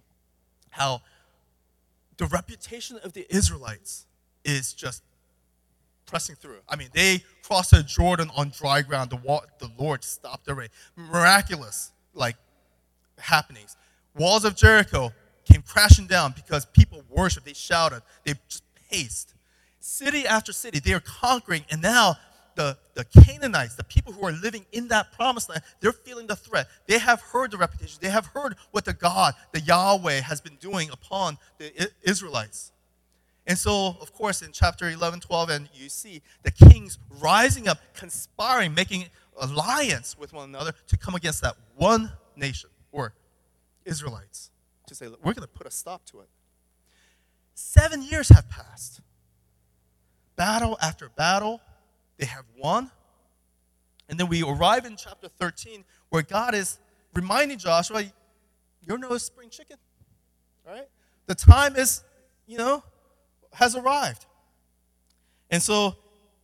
how 0.68 1.00
the 2.18 2.26
reputation 2.26 2.98
of 3.02 3.14
the 3.14 3.24
Israelites 3.34 4.04
is 4.44 4.74
just 4.74 5.02
pressing 6.04 6.36
through. 6.36 6.58
I 6.68 6.76
mean, 6.76 6.88
they 6.92 7.24
crossed 7.42 7.70
the 7.70 7.82
Jordan 7.82 8.30
on 8.36 8.50
dry 8.50 8.82
ground. 8.82 9.08
The, 9.08 9.16
wa- 9.16 9.46
the 9.58 9.70
Lord 9.78 10.04
stopped 10.04 10.44
the 10.44 10.54
rain. 10.54 10.68
Miraculous, 10.94 11.92
like, 12.12 12.36
happenings. 13.16 13.74
Walls 14.14 14.44
of 14.44 14.54
Jericho 14.54 15.12
came 15.50 15.62
crashing 15.62 16.08
down 16.08 16.34
because 16.36 16.66
people 16.66 17.02
worshiped, 17.08 17.46
they 17.46 17.54
shouted, 17.54 18.02
they 18.24 18.34
just 18.50 18.64
paced. 18.90 19.31
City 19.82 20.26
after 20.26 20.52
city, 20.52 20.78
they 20.78 20.92
are 20.92 21.00
conquering, 21.00 21.64
and 21.70 21.82
now 21.82 22.16
the, 22.54 22.78
the 22.94 23.04
Canaanites, 23.04 23.74
the 23.74 23.84
people 23.84 24.12
who 24.12 24.24
are 24.24 24.32
living 24.32 24.64
in 24.70 24.88
that 24.88 25.12
promised 25.12 25.48
land, 25.48 25.62
they're 25.80 25.92
feeling 25.92 26.28
the 26.28 26.36
threat. 26.36 26.68
They 26.86 26.98
have 26.98 27.20
heard 27.20 27.50
the 27.50 27.56
reputation. 27.56 27.98
They 28.00 28.10
have 28.10 28.26
heard 28.26 28.54
what 28.70 28.84
the 28.84 28.92
God, 28.92 29.34
the 29.52 29.60
Yahweh, 29.60 30.20
has 30.20 30.40
been 30.40 30.56
doing 30.56 30.90
upon 30.90 31.36
the 31.58 31.90
Israelites. 32.02 32.72
And 33.46 33.58
so, 33.58 33.96
of 34.00 34.12
course, 34.12 34.40
in 34.42 34.52
chapter 34.52 34.88
11, 34.88 35.20
12, 35.20 35.50
and 35.50 35.68
you 35.74 35.88
see 35.88 36.22
the 36.44 36.52
kings 36.52 36.98
rising 37.20 37.66
up, 37.66 37.78
conspiring, 37.94 38.74
making 38.74 39.06
alliance 39.36 40.16
with 40.16 40.32
one 40.32 40.48
another 40.48 40.74
to 40.88 40.96
come 40.96 41.16
against 41.16 41.42
that 41.42 41.56
one 41.74 42.12
nation, 42.36 42.70
or 42.92 43.14
Israelites, 43.84 44.50
to 44.86 44.94
say, 44.94 45.08
look, 45.08 45.18
we're 45.24 45.32
going 45.32 45.48
to 45.48 45.52
put 45.52 45.66
a 45.66 45.72
stop 45.72 46.04
to 46.06 46.20
it. 46.20 46.28
Seven 47.54 48.02
years 48.02 48.28
have 48.28 48.48
passed. 48.48 49.00
Battle 50.36 50.78
after 50.80 51.08
battle, 51.08 51.60
they 52.18 52.26
have 52.26 52.44
won. 52.58 52.90
And 54.08 54.18
then 54.18 54.28
we 54.28 54.42
arrive 54.42 54.84
in 54.84 54.96
chapter 54.96 55.28
13 55.28 55.84
where 56.10 56.22
God 56.22 56.54
is 56.54 56.78
reminding 57.14 57.58
Joshua, 57.58 58.04
you're 58.86 58.98
no 58.98 59.16
spring 59.18 59.48
chicken. 59.50 59.76
Right? 60.66 60.88
The 61.26 61.34
time 61.34 61.76
is, 61.76 62.02
you 62.46 62.58
know, 62.58 62.82
has 63.52 63.76
arrived. 63.76 64.26
And 65.50 65.62
so 65.62 65.96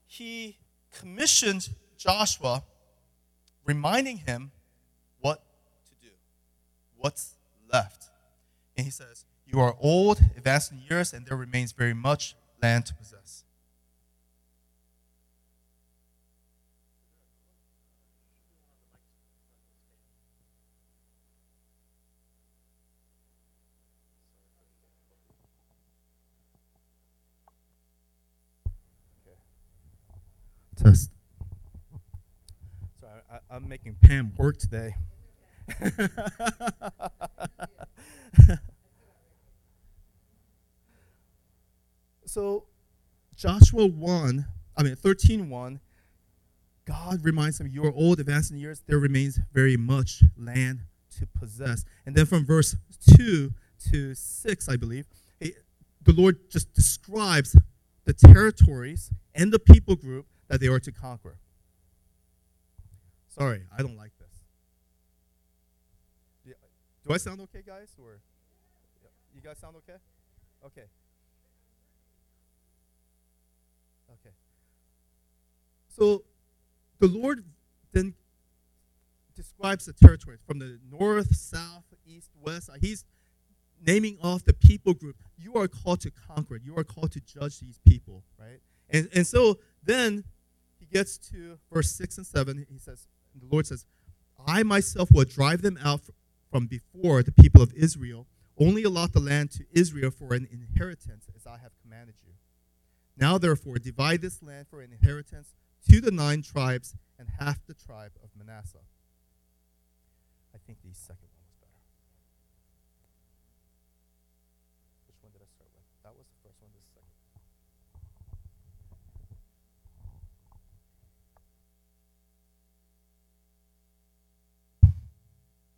he 0.06 0.58
commissioned 0.98 1.68
Joshua, 1.96 2.62
reminding 3.64 4.18
him 4.18 4.50
what 5.20 5.42
to 5.88 6.06
do, 6.06 6.12
what's 6.96 7.34
left. 7.72 8.10
And 8.76 8.84
he 8.84 8.90
says, 8.90 9.24
You 9.46 9.60
are 9.60 9.74
old, 9.80 10.20
advanced 10.36 10.72
in 10.72 10.82
years, 10.88 11.12
and 11.12 11.26
there 11.26 11.36
remains 11.36 11.72
very 11.72 11.94
much 11.94 12.34
land 12.62 12.86
to 12.86 12.94
possess. 12.94 13.17
Test. 30.78 31.10
Sorry, 33.00 33.20
I, 33.30 33.38
I'm 33.50 33.68
making 33.68 33.96
Pam 34.00 34.32
work 34.36 34.58
today. 34.58 34.94
so 42.24 42.64
Joshua 43.34 43.86
1, 43.86 44.46
I 44.76 44.82
mean 44.84 44.94
13 44.94 45.50
1, 45.50 45.80
God 46.86 47.24
reminds 47.24 47.60
him, 47.60 47.66
You 47.66 47.84
are 47.84 47.92
old, 47.92 48.20
advanced 48.20 48.52
in 48.52 48.58
years, 48.58 48.82
there 48.86 48.98
remains 48.98 49.40
very 49.52 49.76
much 49.76 50.22
land 50.36 50.82
to 51.18 51.26
possess. 51.26 51.84
And 52.06 52.14
then 52.14 52.26
from 52.26 52.46
verse 52.46 52.76
2 53.16 53.52
to 53.90 54.14
6, 54.14 54.68
I 54.68 54.76
believe, 54.76 55.06
the 55.40 55.54
Lord 56.12 56.50
just 56.50 56.72
describes 56.72 57.56
the 58.04 58.12
territories 58.12 59.10
and 59.34 59.52
the 59.52 59.58
people 59.58 59.96
group 59.96 60.26
that 60.48 60.60
they 60.60 60.68
were 60.68 60.80
to 60.80 60.92
conquer. 60.92 61.36
Sorry, 63.28 63.62
I 63.76 63.82
don't 63.82 63.96
like 63.96 64.12
this. 64.18 64.28
Do 67.06 67.14
I 67.14 67.16
sound 67.16 67.40
okay, 67.40 67.62
guys? 67.66 67.94
Or 67.98 68.20
you 69.34 69.40
guys 69.40 69.56
sound 69.58 69.76
okay? 69.76 69.98
Okay. 70.66 70.84
Okay. 74.12 74.34
So 75.88 76.24
the 76.98 77.06
Lord 77.06 77.44
then 77.92 78.14
describes 79.34 79.86
the 79.86 79.94
territories 79.94 80.40
from 80.46 80.58
the 80.58 80.78
north, 80.90 81.34
south, 81.34 81.84
east, 82.06 82.30
west. 82.42 82.68
Uh, 82.68 82.74
he's 82.78 83.04
naming 83.86 84.18
off 84.22 84.44
the 84.44 84.52
people 84.52 84.92
group. 84.92 85.16
You 85.38 85.54
are 85.54 85.68
called 85.68 86.00
to 86.00 86.10
conquer. 86.10 86.56
You 86.56 86.76
are 86.76 86.84
called 86.84 87.12
to 87.12 87.20
judge 87.20 87.60
these 87.60 87.78
people, 87.86 88.22
right? 88.38 88.60
And, 88.90 89.08
and 89.14 89.26
so 89.26 89.58
then 89.82 90.24
gets 90.90 91.18
to 91.30 91.58
verse 91.72 91.92
6 91.92 92.18
and 92.18 92.26
7, 92.26 92.66
he 92.70 92.78
says, 92.78 93.06
the 93.34 93.46
Lord 93.50 93.66
says, 93.66 93.86
I 94.46 94.62
myself 94.62 95.10
will 95.12 95.24
drive 95.24 95.62
them 95.62 95.78
out 95.82 96.02
from 96.50 96.66
before 96.66 97.22
the 97.22 97.32
people 97.32 97.62
of 97.62 97.72
Israel. 97.74 98.26
Only 98.58 98.82
allot 98.82 99.12
the 99.12 99.20
land 99.20 99.50
to 99.52 99.64
Israel 99.72 100.10
for 100.10 100.34
an 100.34 100.48
inheritance, 100.50 101.28
as 101.36 101.46
I 101.46 101.58
have 101.58 101.72
commanded 101.82 102.16
you. 102.26 102.32
Now, 103.16 103.38
therefore, 103.38 103.78
divide 103.78 104.20
this 104.20 104.42
land 104.42 104.66
for 104.68 104.80
an 104.80 104.92
inheritance 104.92 105.54
to 105.88 106.00
the 106.00 106.10
nine 106.10 106.42
tribes 106.42 106.94
and 107.18 107.28
half 107.38 107.64
the 107.66 107.74
tribe 107.74 108.12
of 108.22 108.30
Manasseh. 108.36 108.78
I 110.54 110.58
think 110.66 110.78
the 110.82 110.94
second 110.94 111.28
one 111.34 111.42
was 111.46 111.54
better. 111.60 111.80
Which 115.06 115.18
one 115.22 115.32
did 115.32 115.42
I 115.42 115.50
start 115.54 115.70
with? 115.74 115.84
That 116.02 116.14
was 116.16 116.26
the 116.26 116.38
first 116.42 116.62
one. 116.62 116.70
This 116.74 116.86
second. 116.94 117.08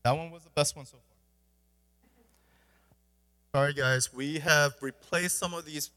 That 0.03 0.17
one 0.17 0.31
was 0.31 0.45
the 0.45 0.51
best 0.51 0.77
one 0.77 0.87
so 0.87 0.97
far. 3.53 3.63
Sorry, 3.63 3.75
guys, 3.75 4.13
we 4.15 4.39
have 4.39 4.75
replaced 4.81 5.39
some 5.39 5.55
of 5.55 5.65
these 5.65 5.91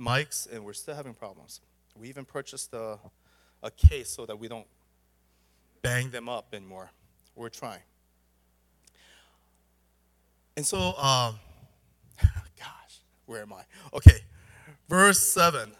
mics 0.00 0.50
and 0.50 0.64
we're 0.64 0.72
still 0.72 0.94
having 0.94 1.14
problems. 1.14 1.60
We 1.94 2.08
even 2.08 2.24
purchased 2.24 2.72
a, 2.72 2.98
a 3.62 3.70
case 3.70 4.10
so 4.10 4.26
that 4.26 4.38
we 4.38 4.48
don't 4.48 4.66
bang 5.82 6.10
them 6.10 6.28
up 6.28 6.48
anymore. 6.52 6.90
We're 7.34 7.48
trying. 7.50 7.80
And 10.56 10.66
so, 10.66 10.78
um, 10.96 11.36
gosh, 12.58 13.00
where 13.26 13.42
am 13.42 13.52
I? 13.52 13.62
Okay, 13.92 14.20
verse 14.88 15.20
7. 15.20 15.72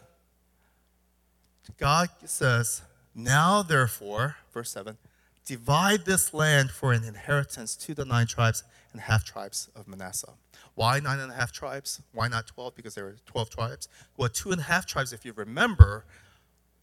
God 1.77 2.09
says, 2.25 2.83
Now 3.13 3.63
therefore, 3.63 4.37
verse 4.53 4.71
7, 4.71 4.97
divide 5.47 6.05
this 6.05 6.33
land 6.33 6.69
for 6.69 6.91
an 6.91 7.05
inheritance 7.05 7.75
to 7.77 7.93
the 7.93 8.03
nine 8.03 8.27
tribes 8.27 8.63
and 8.91 9.01
half 9.01 9.23
tribes 9.23 9.69
of 9.75 9.87
Manasseh. 9.87 10.33
Why 10.75 10.99
nine 10.99 11.19
and 11.19 11.31
a 11.31 11.35
half 11.35 11.53
tribes? 11.53 12.01
Why 12.11 12.27
not 12.27 12.47
12? 12.47 12.75
Because 12.75 12.95
there 12.95 13.05
were 13.05 13.15
12 13.25 13.49
tribes. 13.49 13.87
Well, 14.17 14.29
two 14.29 14.51
and 14.51 14.59
a 14.59 14.65
half 14.65 14.85
tribes, 14.85 15.13
if 15.13 15.23
you 15.23 15.31
remember, 15.33 16.05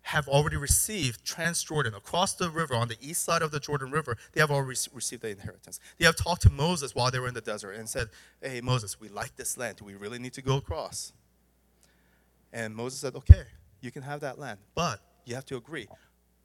have 0.03 0.29
already 0.29 0.57
received 0.57 1.25
Transjordan 1.27 1.95
across 1.95 2.35
the 2.35 2.51
river 2.51 2.75
on 2.75 2.89
the 2.89 2.97
east 3.01 3.23
side 3.23 3.43
of 3.43 3.51
the 3.51 3.61
Jordan 3.61 3.91
River. 3.91 4.17
They 4.33 4.41
have 4.41 4.51
already 4.51 4.79
received 4.93 5.23
the 5.23 5.31
inheritance. 5.31 5.79
They 5.99 6.07
have 6.07 6.17
talked 6.17 6.43
to 6.43 6.51
Moses 6.51 6.95
while 6.95 7.11
they 7.11 7.19
were 7.19 7.29
in 7.29 7.35
the 7.35 7.41
desert 7.43 7.73
and 7.73 7.89
said, 7.89 8.09
Hey, 8.41 8.63
Moses, 8.63 8.99
we 8.99 9.09
like 9.09 9.37
this 9.37 9.59
land. 9.59 9.77
Do 9.77 9.85
we 9.85 9.95
really 9.95 10.19
need 10.19 10.33
to 10.35 10.43
go 10.43 10.57
across? 10.57 11.13
And 12.53 12.75
Moses 12.75 13.01
said, 13.01 13.15
Okay, 13.15 13.45
you 13.81 13.91
can 13.91 14.03
have 14.03 14.21
that 14.21 14.39
land, 14.39 14.59
but 14.75 15.01
you 15.27 15.35
have 15.35 15.47
to 15.47 15.57
agree. 15.57 15.87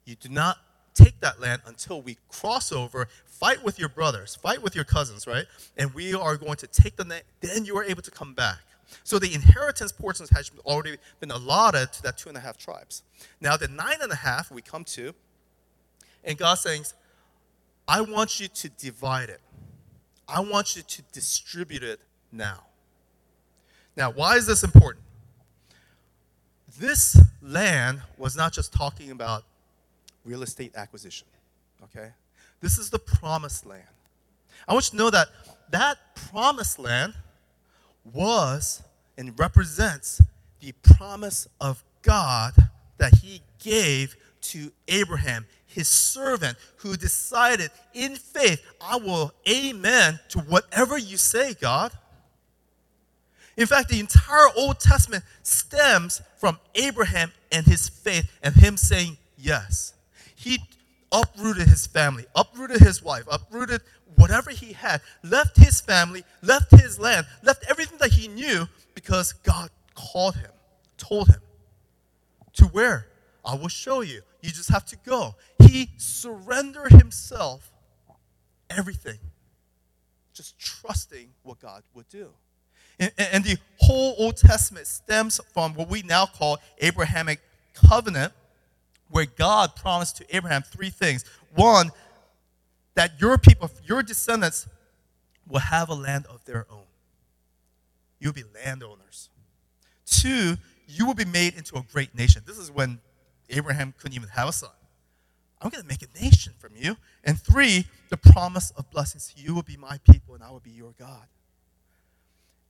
You 0.04 0.16
do 0.16 0.28
not 0.28 0.56
take 0.94 1.18
that 1.20 1.40
land 1.40 1.62
until 1.66 2.02
we 2.02 2.16
cross 2.28 2.72
over, 2.72 3.08
fight 3.26 3.62
with 3.64 3.78
your 3.78 3.88
brothers, 3.88 4.36
fight 4.36 4.62
with 4.62 4.74
your 4.74 4.84
cousins, 4.84 5.26
right? 5.26 5.46
And 5.76 5.94
we 5.94 6.14
are 6.14 6.36
going 6.36 6.56
to 6.56 6.66
take 6.66 6.96
the 6.96 7.04
land, 7.04 7.22
then 7.40 7.64
you 7.64 7.76
are 7.76 7.84
able 7.84 8.02
to 8.02 8.10
come 8.10 8.34
back. 8.34 8.58
So 9.04 9.18
the 9.18 9.32
inheritance 9.32 9.92
portions 9.92 10.30
has 10.30 10.50
already 10.64 10.96
been 11.20 11.30
allotted 11.30 11.92
to 11.92 12.02
that 12.02 12.18
two 12.18 12.28
and 12.28 12.36
a 12.36 12.40
half 12.40 12.58
tribes. 12.58 13.02
Now 13.40 13.56
the 13.56 13.68
nine 13.68 13.98
and 14.02 14.10
a 14.10 14.16
half 14.16 14.50
we 14.50 14.62
come 14.62 14.84
to, 14.84 15.14
and 16.24 16.36
God 16.36 16.54
says, 16.54 16.94
I 17.86 18.00
want 18.00 18.40
you 18.40 18.48
to 18.48 18.68
divide 18.68 19.30
it. 19.30 19.40
I 20.28 20.40
want 20.40 20.76
you 20.76 20.82
to 20.82 21.02
distribute 21.12 21.82
it 21.82 22.00
now. 22.30 22.64
Now, 23.96 24.10
why 24.12 24.36
is 24.36 24.46
this 24.46 24.62
important? 24.62 25.04
This 26.78 27.20
land 27.42 28.00
was 28.16 28.36
not 28.36 28.52
just 28.52 28.72
talking 28.72 29.10
about 29.10 29.44
real 30.24 30.42
estate 30.42 30.72
acquisition, 30.74 31.26
okay? 31.84 32.10
This 32.60 32.78
is 32.78 32.90
the 32.90 32.98
promised 32.98 33.66
land. 33.66 33.82
I 34.68 34.72
want 34.74 34.86
you 34.86 34.90
to 34.90 34.96
know 34.96 35.10
that 35.10 35.28
that 35.70 35.98
promised 36.14 36.78
land 36.78 37.14
was 38.12 38.82
and 39.16 39.38
represents 39.38 40.20
the 40.60 40.72
promise 40.82 41.48
of 41.60 41.82
God 42.02 42.52
that 42.98 43.14
he 43.22 43.42
gave 43.62 44.16
to 44.42 44.70
Abraham, 44.88 45.46
his 45.66 45.88
servant, 45.88 46.56
who 46.76 46.96
decided 46.96 47.70
in 47.94 48.16
faith, 48.16 48.62
I 48.80 48.96
will 48.96 49.32
amen 49.48 50.18
to 50.30 50.40
whatever 50.40 50.98
you 50.98 51.16
say, 51.16 51.54
God. 51.54 51.92
In 53.56 53.66
fact, 53.66 53.90
the 53.90 54.00
entire 54.00 54.48
Old 54.56 54.80
Testament 54.80 55.24
stems 55.42 56.22
from 56.38 56.58
Abraham 56.74 57.32
and 57.52 57.66
his 57.66 57.88
faith 57.88 58.30
and 58.42 58.54
him 58.54 58.76
saying 58.76 59.18
yes. 59.36 59.94
He 60.40 60.58
uprooted 61.12 61.68
his 61.68 61.86
family, 61.86 62.24
uprooted 62.34 62.80
his 62.80 63.02
wife, 63.02 63.24
uprooted 63.30 63.82
whatever 64.16 64.50
he 64.50 64.72
had, 64.72 65.02
left 65.22 65.58
his 65.58 65.82
family, 65.82 66.24
left 66.40 66.70
his 66.70 66.98
land, 66.98 67.26
left 67.42 67.62
everything 67.68 67.98
that 67.98 68.12
he 68.12 68.26
knew 68.26 68.66
because 68.94 69.34
God 69.34 69.68
called 69.94 70.36
him, 70.36 70.50
told 70.96 71.28
him 71.28 71.40
to 72.54 72.64
where? 72.68 73.08
I 73.44 73.54
will 73.54 73.68
show 73.68 74.00
you. 74.00 74.22
You 74.40 74.50
just 74.50 74.70
have 74.70 74.86
to 74.86 74.96
go. 75.04 75.34
He 75.58 75.90
surrendered 75.98 76.92
himself, 76.92 77.70
everything, 78.70 79.18
just 80.32 80.58
trusting 80.58 81.28
what 81.42 81.60
God 81.60 81.82
would 81.92 82.08
do. 82.08 82.30
And, 82.98 83.12
and 83.18 83.44
the 83.44 83.58
whole 83.78 84.14
Old 84.18 84.38
Testament 84.38 84.86
stems 84.86 85.38
from 85.52 85.74
what 85.74 85.90
we 85.90 86.00
now 86.00 86.24
call 86.24 86.58
Abrahamic 86.78 87.40
covenant, 87.74 88.32
where 89.10 89.26
God 89.26 89.76
promised 89.76 90.16
to 90.18 90.36
Abraham 90.36 90.62
three 90.62 90.90
things. 90.90 91.24
One, 91.54 91.90
that 92.94 93.20
your 93.20 93.38
people, 93.38 93.70
your 93.84 94.02
descendants, 94.02 94.66
will 95.48 95.60
have 95.60 95.88
a 95.88 95.94
land 95.94 96.26
of 96.26 96.44
their 96.44 96.66
own. 96.70 96.84
You'll 98.18 98.32
be 98.32 98.44
landowners. 98.64 99.30
Two, 100.06 100.56
you 100.86 101.06
will 101.06 101.14
be 101.14 101.24
made 101.24 101.54
into 101.54 101.76
a 101.76 101.82
great 101.92 102.14
nation. 102.14 102.42
This 102.46 102.58
is 102.58 102.70
when 102.70 103.00
Abraham 103.48 103.94
couldn't 103.98 104.16
even 104.16 104.28
have 104.28 104.48
a 104.48 104.52
son. 104.52 104.70
I'm 105.60 105.70
going 105.70 105.82
to 105.82 105.88
make 105.88 106.02
a 106.02 106.22
nation 106.22 106.52
from 106.58 106.72
you. 106.76 106.96
And 107.24 107.40
three, 107.40 107.86
the 108.08 108.16
promise 108.16 108.70
of 108.76 108.90
blessings. 108.90 109.34
You 109.36 109.54
will 109.54 109.62
be 109.62 109.76
my 109.76 109.98
people, 110.10 110.34
and 110.34 110.42
I 110.42 110.50
will 110.50 110.60
be 110.60 110.70
your 110.70 110.92
God. 110.98 111.26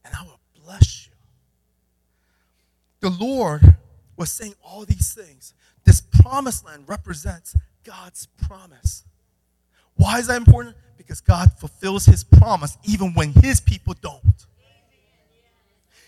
And 0.05 0.15
I 0.15 0.23
will 0.23 0.41
bless 0.65 1.07
you. 1.07 1.13
The 3.01 3.11
Lord 3.11 3.77
was 4.17 4.31
saying 4.31 4.55
all 4.63 4.85
these 4.85 5.15
things. 5.15 5.55
This 5.91 6.03
promised 6.03 6.65
land 6.65 6.85
represents 6.87 7.57
God's 7.83 8.29
promise. 8.47 9.03
Why 9.97 10.21
is 10.21 10.29
that 10.29 10.37
important? 10.37 10.77
Because 10.97 11.21
God 11.21 11.51
fulfills 11.59 12.07
his 12.07 12.23
promise 12.23 12.79
even 12.85 13.13
when 13.13 13.33
his 13.33 13.61
people 13.61 13.97
don't. 14.01 14.47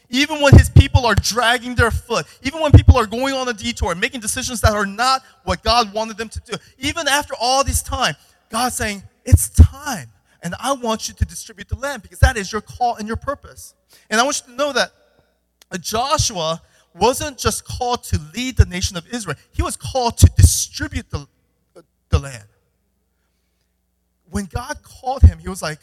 Even 0.09 0.41
when 0.41 0.57
his 0.57 0.71
people 0.71 1.05
are 1.05 1.17
dragging 1.17 1.75
their 1.75 1.91
foot, 1.91 2.27
even 2.45 2.61
when 2.61 2.71
people 2.71 2.97
are 2.97 3.07
going 3.07 3.35
on 3.35 3.49
a 3.49 3.53
detour, 3.53 3.97
making 3.97 4.21
decisions 4.21 4.61
that 4.61 4.73
are 4.73 4.87
not 4.87 5.23
what 5.43 5.65
God 5.65 5.93
wanted 5.93 6.17
them 6.17 6.29
to 6.29 6.41
do, 6.47 6.53
even 6.79 7.09
after 7.09 7.35
all 7.41 7.65
this 7.65 7.83
time, 7.83 8.15
God's 8.51 8.77
saying, 8.77 9.03
It's 9.25 9.49
time. 9.49 10.13
And 10.45 10.55
I 10.61 10.75
want 10.75 11.09
you 11.09 11.15
to 11.15 11.25
distribute 11.25 11.69
the 11.69 11.77
land 11.77 12.03
because 12.03 12.21
that 12.21 12.37
is 12.37 12.53
your 12.53 12.61
call 12.61 12.95
and 12.95 13.09
your 13.09 13.17
purpose. 13.17 13.75
And 14.11 14.21
I 14.21 14.23
want 14.23 14.43
you 14.47 14.53
to 14.53 14.57
know 14.57 14.73
that 14.75 14.93
Joshua 15.81 16.63
wasn't 16.95 17.39
just 17.39 17.65
called 17.65 18.05
to 18.05 18.21
lead 18.35 18.57
the 18.57 18.67
nation 18.67 18.97
of 18.97 19.07
Israel, 19.13 19.37
he 19.53 19.63
was 19.63 19.77
called 19.77 20.19
to 20.19 20.27
distribute 20.37 21.11
the, 21.11 21.27
the 22.09 22.19
land 22.19 22.45
when 24.33 24.47
God 24.47 24.83
called 24.83 25.23
him, 25.23 25.39
he 25.39 25.49
was 25.49 25.63
like, 25.63 25.79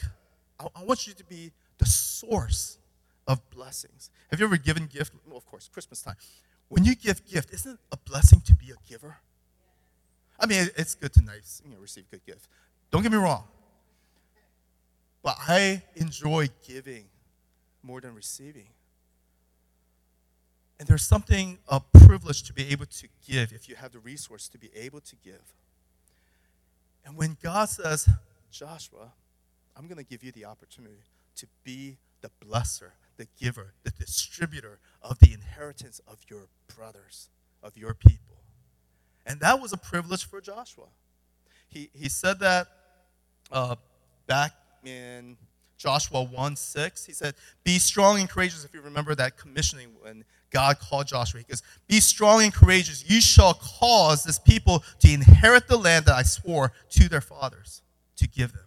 I, 0.60 0.66
I 0.76 0.84
want 0.84 1.08
you 1.08 1.14
to 1.14 1.24
be 1.24 1.52
the 1.78 1.86
source 1.86 2.80
of 3.28 3.48
blessings. 3.52 4.10
Have 4.32 4.40
you 4.40 4.46
ever 4.48 4.58
given 4.58 4.88
gift? 4.88 5.14
Well, 5.28 5.38
of 5.38 5.46
course, 5.46 5.70
Christmas 5.72 6.02
time. 6.02 6.16
When 6.68 6.84
you 6.84 6.96
give 6.96 7.26
gift, 7.26 7.54
isn't 7.54 7.74
it 7.74 7.80
a 7.92 7.98
blessing 7.98 8.42
to 8.42 8.56
be 8.56 8.72
a 8.72 8.90
giver? 8.90 9.18
I 10.40 10.48
mean, 10.48 10.68
it's 10.76 10.96
good 10.96 11.14
to 11.14 11.22
nice, 11.22 11.62
you 11.64 11.72
know, 11.72 11.78
receive 11.80 12.10
good 12.10 12.26
gift. 12.26 12.48
Don't 12.92 13.04
get 13.04 13.12
me 13.12 13.18
wrong. 13.18 13.44
But 15.22 15.38
I 15.48 15.84
enjoy 15.96 16.50
giving 16.68 17.06
more 17.84 18.02
than 18.02 18.16
receiving. 18.16 18.68
And 20.80 20.88
there's 20.88 21.04
something 21.04 21.60
a 21.68 21.82
privilege 21.82 22.44
to 22.44 22.54
be 22.54 22.70
able 22.72 22.86
to 22.86 23.08
give 23.28 23.52
if 23.52 23.68
you 23.68 23.76
have 23.76 23.92
the 23.92 24.00
resource 24.00 24.48
to 24.50 24.58
be 24.58 24.70
able 24.76 25.02
to 25.02 25.16
give. 25.24 25.42
And 27.06 27.18
when 27.18 27.38
God 27.42 27.70
says, 27.70 28.08
Joshua, 28.52 29.12
I'm 29.76 29.88
going 29.88 29.98
to 29.98 30.04
give 30.04 30.24
you 30.24 30.32
the 30.32 30.46
opportunity 30.46 31.02
to 31.36 31.48
be 31.64 31.98
the 32.22 32.30
blesser, 32.46 32.92
the 33.18 33.28
giver, 33.40 33.74
the 33.84 33.92
distributor 33.92 34.80
of 35.02 35.20
the 35.20 35.34
inheritance 35.34 36.00
of 36.08 36.18
your 36.30 36.48
brothers, 36.76 37.30
of 37.62 37.78
your 37.78 37.94
people. 37.94 38.38
And 39.26 39.40
that 39.42 39.62
was 39.62 39.74
a 39.74 39.78
privilege 39.78 40.26
for 40.26 40.42
Joshua. 40.42 40.86
He, 41.68 41.90
he 41.94 42.10
said 42.10 42.40
that 42.40 42.68
uh, 43.52 43.76
back 44.28 44.54
in 44.86 45.38
Joshua 45.78 46.24
1 46.24 46.56
6. 46.56 47.06
He 47.06 47.14
said, 47.14 47.36
Be 47.64 47.80
strong 47.80 48.20
and 48.20 48.30
courageous. 48.30 48.66
If 48.66 48.74
you 48.74 48.82
remember 48.82 49.16
that 49.16 49.38
commissioning 49.38 49.90
when 50.02 50.24
God 50.52 50.80
called 50.80 51.08
Joshua, 51.08 51.40
he 51.40 51.46
goes, 51.46 51.62
Be 51.88 52.00
strong 52.00 52.44
and 52.44 52.54
courageous. 52.54 53.10
You 53.10 53.22
shall 53.22 53.54
cause 53.54 54.24
this 54.24 54.40
people 54.40 54.84
to 55.00 55.12
inherit 55.12 55.68
the 55.68 55.78
land 55.78 56.06
that 56.06 56.16
I 56.16 56.24
swore 56.24 56.72
to 56.92 57.10
their 57.10 57.22
fathers 57.22 57.82
to 58.18 58.28
give 58.28 58.52
them. 58.54 58.66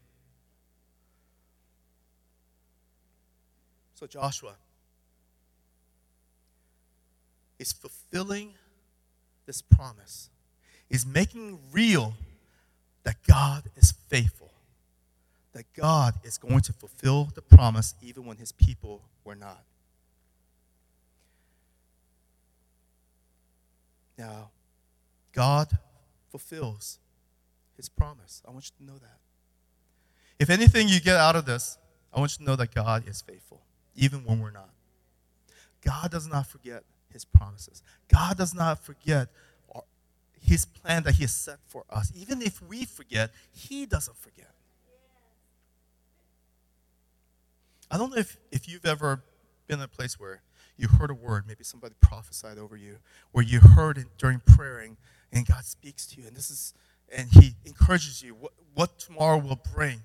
So 3.95 4.07
Joshua 4.07 4.55
is 7.59 7.73
fulfilling 7.73 8.55
this 9.47 9.63
promise, 9.63 10.31
is 10.91 11.07
making 11.07 11.59
real 11.71 12.15
that 13.05 13.17
God 13.27 13.65
is 13.77 13.93
faithful, 14.09 14.51
that 15.53 15.65
God 15.75 16.15
is 16.25 16.39
going 16.39 16.61
to 16.63 16.73
fulfill 16.73 17.29
the 17.35 17.43
promise 17.43 17.95
even 18.03 18.25
when 18.27 18.37
his 18.37 18.53
people 18.53 19.03
were 19.25 19.35
not. 19.35 19.63
Now, 24.19 24.51
God 25.33 25.79
fulfills 26.31 26.99
his 27.77 27.89
promise. 27.89 28.43
I 28.47 28.51
want 28.51 28.71
you 28.71 28.87
to 28.87 28.93
know 28.93 28.99
that. 28.99 29.19
If 30.39 30.51
anything 30.51 30.89
you 30.89 31.01
get 31.01 31.17
out 31.17 31.37
of 31.37 31.45
this, 31.45 31.79
I 32.13 32.21
want 32.21 32.33
you 32.33 32.45
to 32.45 32.51
know 32.51 32.57
that 32.57 32.75
God 32.75 33.09
is 33.09 33.21
faithful, 33.21 33.61
even 33.97 34.25
when 34.25 34.41
we're 34.41 34.51
not. 34.51 34.71
God 35.83 36.11
does 36.11 36.27
not 36.27 36.47
forget 36.47 36.85
his 37.13 37.25
promises. 37.25 37.83
God 38.09 38.37
does 38.37 38.55
not 38.55 38.79
forget 38.79 39.29
his 40.41 40.65
plan 40.65 41.05
that 41.05 41.15
he 41.15 41.23
has 41.23 41.35
set 41.35 41.59
for 41.67 41.85
us. 41.89 42.13
Even 42.17 42.43
if 42.43 42.61
we 42.63 42.85
forget, 42.85 43.31
he 43.53 43.87
doesn't 43.87 44.17
forget. 44.17 44.51
I 47.91 47.99
don't 47.99 48.11
know 48.11 48.17
if, 48.17 48.37
if 48.51 48.69
you've 48.69 48.87
ever 48.87 49.23
been 49.67 49.79
in 49.79 49.85
a 49.85 49.89
place 49.89 50.19
where 50.19 50.41
you 50.77 50.89
heard 50.89 51.11
a 51.11 51.15
word, 51.15 51.45
maybe 51.47 51.65
somebody 51.65 51.95
prophesied 52.01 52.59
over 52.59 52.77
you, 52.77 52.97
where 53.33 53.45
you 53.45 53.61
heard 53.61 53.99
it 53.99 54.07
during 54.19 54.41
praying 54.45 54.97
and 55.33 55.47
God 55.47 55.65
speaks 55.65 56.07
to 56.09 56.21
you. 56.21 56.27
And 56.27 56.37
this 56.37 56.51
is 56.51 56.75
and 57.15 57.29
He 57.31 57.55
encourages 57.65 58.23
you 58.23 58.35
what, 58.35 58.53
what 58.75 58.99
tomorrow 58.99 59.39
will 59.39 59.61
bring. 59.75 60.01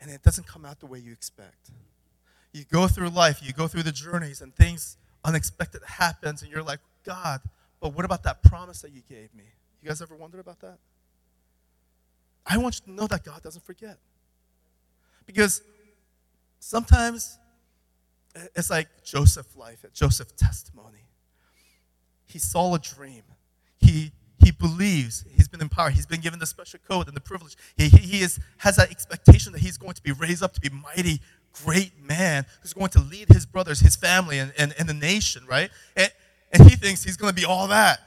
And 0.00 0.10
it 0.10 0.22
doesn't 0.22 0.46
come 0.46 0.64
out 0.64 0.80
the 0.80 0.86
way 0.86 0.98
you 0.98 1.12
expect. 1.12 1.70
You 2.52 2.64
go 2.70 2.86
through 2.86 3.10
life, 3.10 3.40
you 3.42 3.52
go 3.52 3.66
through 3.66 3.82
the 3.82 3.92
journeys, 3.92 4.40
and 4.40 4.54
things 4.54 4.96
unexpected 5.24 5.82
happens, 5.86 6.42
and 6.42 6.50
you're 6.50 6.62
like, 6.62 6.80
God, 7.04 7.40
but 7.80 7.94
what 7.94 8.04
about 8.04 8.22
that 8.24 8.42
promise 8.42 8.82
that 8.82 8.92
you 8.92 9.02
gave 9.08 9.34
me? 9.34 9.44
You 9.82 9.88
guys 9.88 10.02
ever 10.02 10.14
wondered 10.14 10.40
about 10.40 10.60
that? 10.60 10.78
I 12.46 12.58
want 12.58 12.80
you 12.80 12.92
to 12.92 12.92
know 12.92 13.06
that 13.06 13.24
God 13.24 13.42
doesn't 13.42 13.64
forget. 13.64 13.98
Because 15.26 15.62
sometimes 16.60 17.38
it's 18.54 18.70
like 18.70 18.88
Joseph's 19.04 19.56
life, 19.56 19.84
Joseph's 19.92 20.32
testimony. 20.32 21.06
He 22.26 22.38
saw 22.38 22.74
a 22.74 22.78
dream. 22.78 23.22
He, 23.78 24.12
he 24.38 24.50
believes 24.50 25.24
he's 25.34 25.48
been 25.48 25.60
empowered. 25.60 25.94
He's 25.94 26.06
been 26.06 26.20
given 26.20 26.38
the 26.38 26.46
special 26.46 26.80
code 26.86 27.08
and 27.08 27.16
the 27.16 27.20
privilege. 27.20 27.56
He, 27.76 27.88
he, 27.88 27.98
he 27.98 28.20
is, 28.22 28.38
has 28.58 28.76
that 28.76 28.90
expectation 28.90 29.52
that 29.52 29.60
he's 29.60 29.78
going 29.78 29.94
to 29.94 30.02
be 30.02 30.12
raised 30.12 30.42
up 30.42 30.52
to 30.54 30.60
be 30.60 30.70
mighty, 30.70 31.20
great 31.64 31.92
man 32.02 32.46
who's 32.60 32.72
going 32.72 32.90
to 32.90 33.00
lead 33.00 33.28
his 33.28 33.46
brothers, 33.46 33.80
his 33.80 33.96
family, 33.96 34.38
and, 34.38 34.52
and, 34.58 34.74
and 34.78 34.88
the 34.88 34.94
nation, 34.94 35.44
right? 35.46 35.70
And, 35.96 36.10
and 36.52 36.68
he 36.68 36.76
thinks 36.76 37.04
he's 37.04 37.16
going 37.16 37.34
to 37.34 37.40
be 37.40 37.46
all 37.46 37.68
that. 37.68 38.00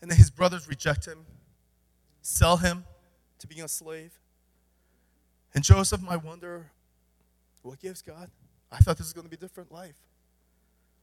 And 0.00 0.10
then 0.10 0.18
his 0.18 0.30
brothers 0.30 0.68
reject 0.68 1.06
him, 1.06 1.24
sell 2.20 2.58
him 2.58 2.84
to 3.38 3.46
being 3.46 3.62
a 3.62 3.68
slave. 3.68 4.18
And 5.54 5.62
Joseph 5.62 6.02
might 6.02 6.24
wonder, 6.24 6.70
what 7.62 7.78
gives 7.78 8.02
God? 8.02 8.30
I 8.74 8.78
thought 8.78 8.96
this 8.98 9.06
was 9.06 9.12
going 9.12 9.24
to 9.24 9.30
be 9.30 9.36
a 9.36 9.40
different 9.40 9.72
life. 9.72 9.94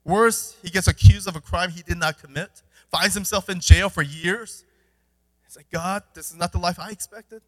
Worse, 0.04 0.58
he 0.62 0.70
gets 0.70 0.88
accused 0.88 1.28
of 1.28 1.36
a 1.36 1.42
crime 1.42 1.70
he 1.70 1.84
did 1.84 1.98
not 1.98 2.22
commit, 2.22 2.64
finds 2.90 3.14
himself 3.14 3.50
in 3.50 3.60
jail 3.60 3.90
for 3.90 4.02
years. 4.02 4.66
It's 5.46 5.56
like, 5.56 5.70
God, 5.72 6.04
this 6.14 6.32
is 6.32 6.38
not 6.38 6.52
the 6.52 6.58
life 6.58 6.80
I 6.80 6.90
expected. 6.90 7.42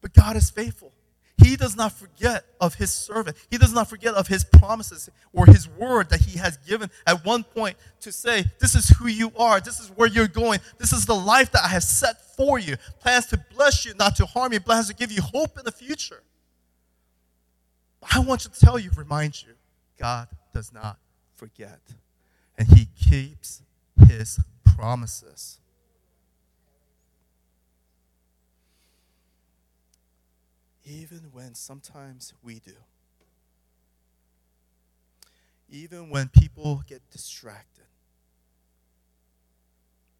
But 0.00 0.14
God 0.14 0.36
is 0.36 0.50
faithful. 0.50 0.92
He 1.38 1.56
does 1.56 1.76
not 1.76 1.92
forget 1.92 2.44
of 2.60 2.74
his 2.74 2.92
servant. 2.92 3.36
He 3.50 3.58
does 3.58 3.72
not 3.72 3.90
forget 3.90 4.14
of 4.14 4.26
his 4.26 4.44
promises 4.44 5.10
or 5.34 5.44
his 5.44 5.68
word 5.68 6.08
that 6.08 6.20
he 6.20 6.38
has 6.38 6.56
given 6.58 6.90
at 7.06 7.24
one 7.26 7.44
point 7.44 7.76
to 8.00 8.10
say, 8.10 8.44
This 8.58 8.74
is 8.74 8.88
who 8.88 9.06
you 9.06 9.30
are. 9.36 9.60
This 9.60 9.78
is 9.78 9.88
where 9.88 10.08
you're 10.08 10.28
going. 10.28 10.60
This 10.78 10.92
is 10.92 11.04
the 11.04 11.14
life 11.14 11.52
that 11.52 11.62
I 11.62 11.68
have 11.68 11.82
set 11.82 12.36
for 12.36 12.58
you. 12.58 12.76
Plans 13.00 13.26
to 13.26 13.44
bless 13.54 13.84
you, 13.84 13.92
not 13.94 14.16
to 14.16 14.24
harm 14.24 14.54
you. 14.54 14.60
Plans 14.60 14.88
to 14.88 14.94
give 14.94 15.12
you 15.12 15.20
hope 15.20 15.58
in 15.58 15.64
the 15.64 15.72
future. 15.72 16.22
I 18.02 18.20
want 18.20 18.42
to 18.42 18.50
tell 18.50 18.78
you, 18.78 18.90
remind 18.96 19.42
you, 19.42 19.54
God 19.98 20.28
does 20.52 20.72
not 20.72 20.98
forget. 21.34 21.80
And 22.58 22.68
he 22.68 22.88
keeps 22.98 23.62
his 24.06 24.40
promises. 24.64 25.58
Even 30.84 31.30
when 31.32 31.54
sometimes 31.54 32.32
we 32.42 32.60
do. 32.60 32.76
Even 35.68 36.10
when 36.10 36.28
people 36.28 36.82
get 36.86 37.02
distracted 37.10 37.84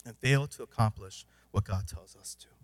and 0.04 0.16
fail 0.18 0.46
to 0.48 0.62
accomplish 0.62 1.24
what 1.52 1.64
God 1.64 1.86
tells 1.86 2.16
us 2.16 2.34
to. 2.40 2.55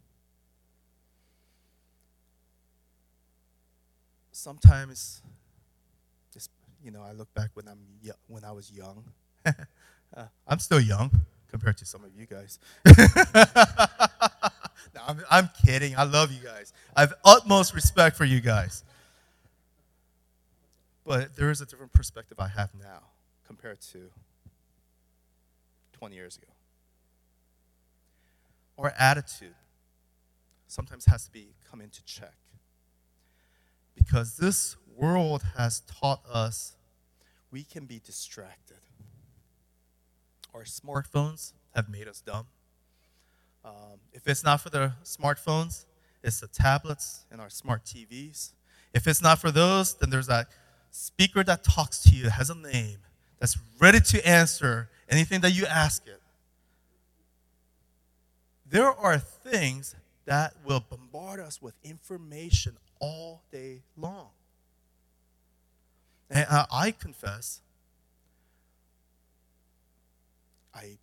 Sometimes 4.33 5.23
you 6.85 6.91
know, 6.91 7.03
I 7.03 7.13
look 7.13 7.33
back 7.35 7.51
when 7.55 7.69
I'm 7.69 7.79
when 8.27 8.45
I 8.45 8.53
was 8.53 8.71
young. 8.71 9.05
uh, 9.47 9.53
I'm 10.47 10.59
still 10.59 10.81
young 10.81 11.11
compared 11.51 11.77
to 11.79 11.87
some 11.87 12.03
of 12.05 12.11
you 12.19 12.27
guys. 12.27 12.59
no, 14.95 15.03
I'm, 15.07 15.21
I'm 15.31 15.51
kidding. 15.65 15.97
I 15.97 16.05
love 16.05 16.33
you 16.33 16.41
guys. 16.43 16.73
I 16.97 17.03
have 17.03 17.15
utmost 17.25 17.75
respect 17.75 18.17
for 18.17 18.25
you 18.25 18.41
guys. 18.41 18.85
But 21.05 21.37
there 21.37 21.51
is 21.51 21.61
a 21.61 21.67
different 21.67 21.93
perspective 21.93 22.39
I 22.41 22.49
have 22.49 22.71
now 22.81 23.03
compared 23.47 23.81
to 23.93 24.11
20 25.99 26.15
years 26.15 26.37
ago. 26.37 26.47
Our 28.79 28.93
attitude 28.99 29.55
sometimes 30.67 31.05
has 31.07 31.27
to 31.27 31.31
be 31.31 31.49
come 31.71 31.81
into 31.81 32.03
check. 32.05 32.35
Because 33.95 34.37
this 34.37 34.77
world 34.97 35.43
has 35.57 35.81
taught 35.81 36.23
us 36.31 36.77
we 37.51 37.63
can 37.63 37.85
be 37.85 38.01
distracted. 38.05 38.79
Our 40.55 40.63
smartphones 40.63 41.53
have 41.75 41.89
made 41.89 42.09
us 42.09 42.21
dumb. 42.21 42.47
Um, 43.65 44.01
if 44.13 44.27
it's 44.27 44.43
not 44.43 44.61
for 44.61 44.71
the 44.71 44.95
smartphones, 45.05 45.85
it's 46.23 46.41
the 46.41 46.49
tablets 46.49 47.27
and 47.31 47.41
our 47.41 47.51
smart 47.51 47.85
TVs. 47.85 48.53
If 48.95 49.07
it's 49.07 49.23
not 49.23 49.39
for 49.39 49.51
those, 49.51 49.95
then 49.95 50.11
there's 50.11 50.27
that 50.27 50.49
speaker 50.91 51.45
that 51.45 51.63
talks 51.65 52.03
to 52.05 52.15
you, 52.15 52.29
has 52.31 52.51
a 52.51 52.55
name, 52.55 52.99
that's 53.39 53.59
ready 53.81 54.01
to 54.01 54.27
answer 54.27 54.89
anything 55.09 55.41
that 55.41 55.53
you 55.53 55.67
ask 55.67 56.07
it. 56.07 56.21
There 58.69 58.91
are 58.91 59.19
things 59.19 59.95
that 60.25 60.55
will 60.65 60.81
bombard 60.81 61.41
us 61.41 61.61
with 61.61 61.75
information 61.83 62.77
all 63.03 63.43
day 63.51 63.83
long. 63.97 64.29
And 66.31 66.47
I 66.49 66.93
confess, 66.93 67.61
I 70.75 70.97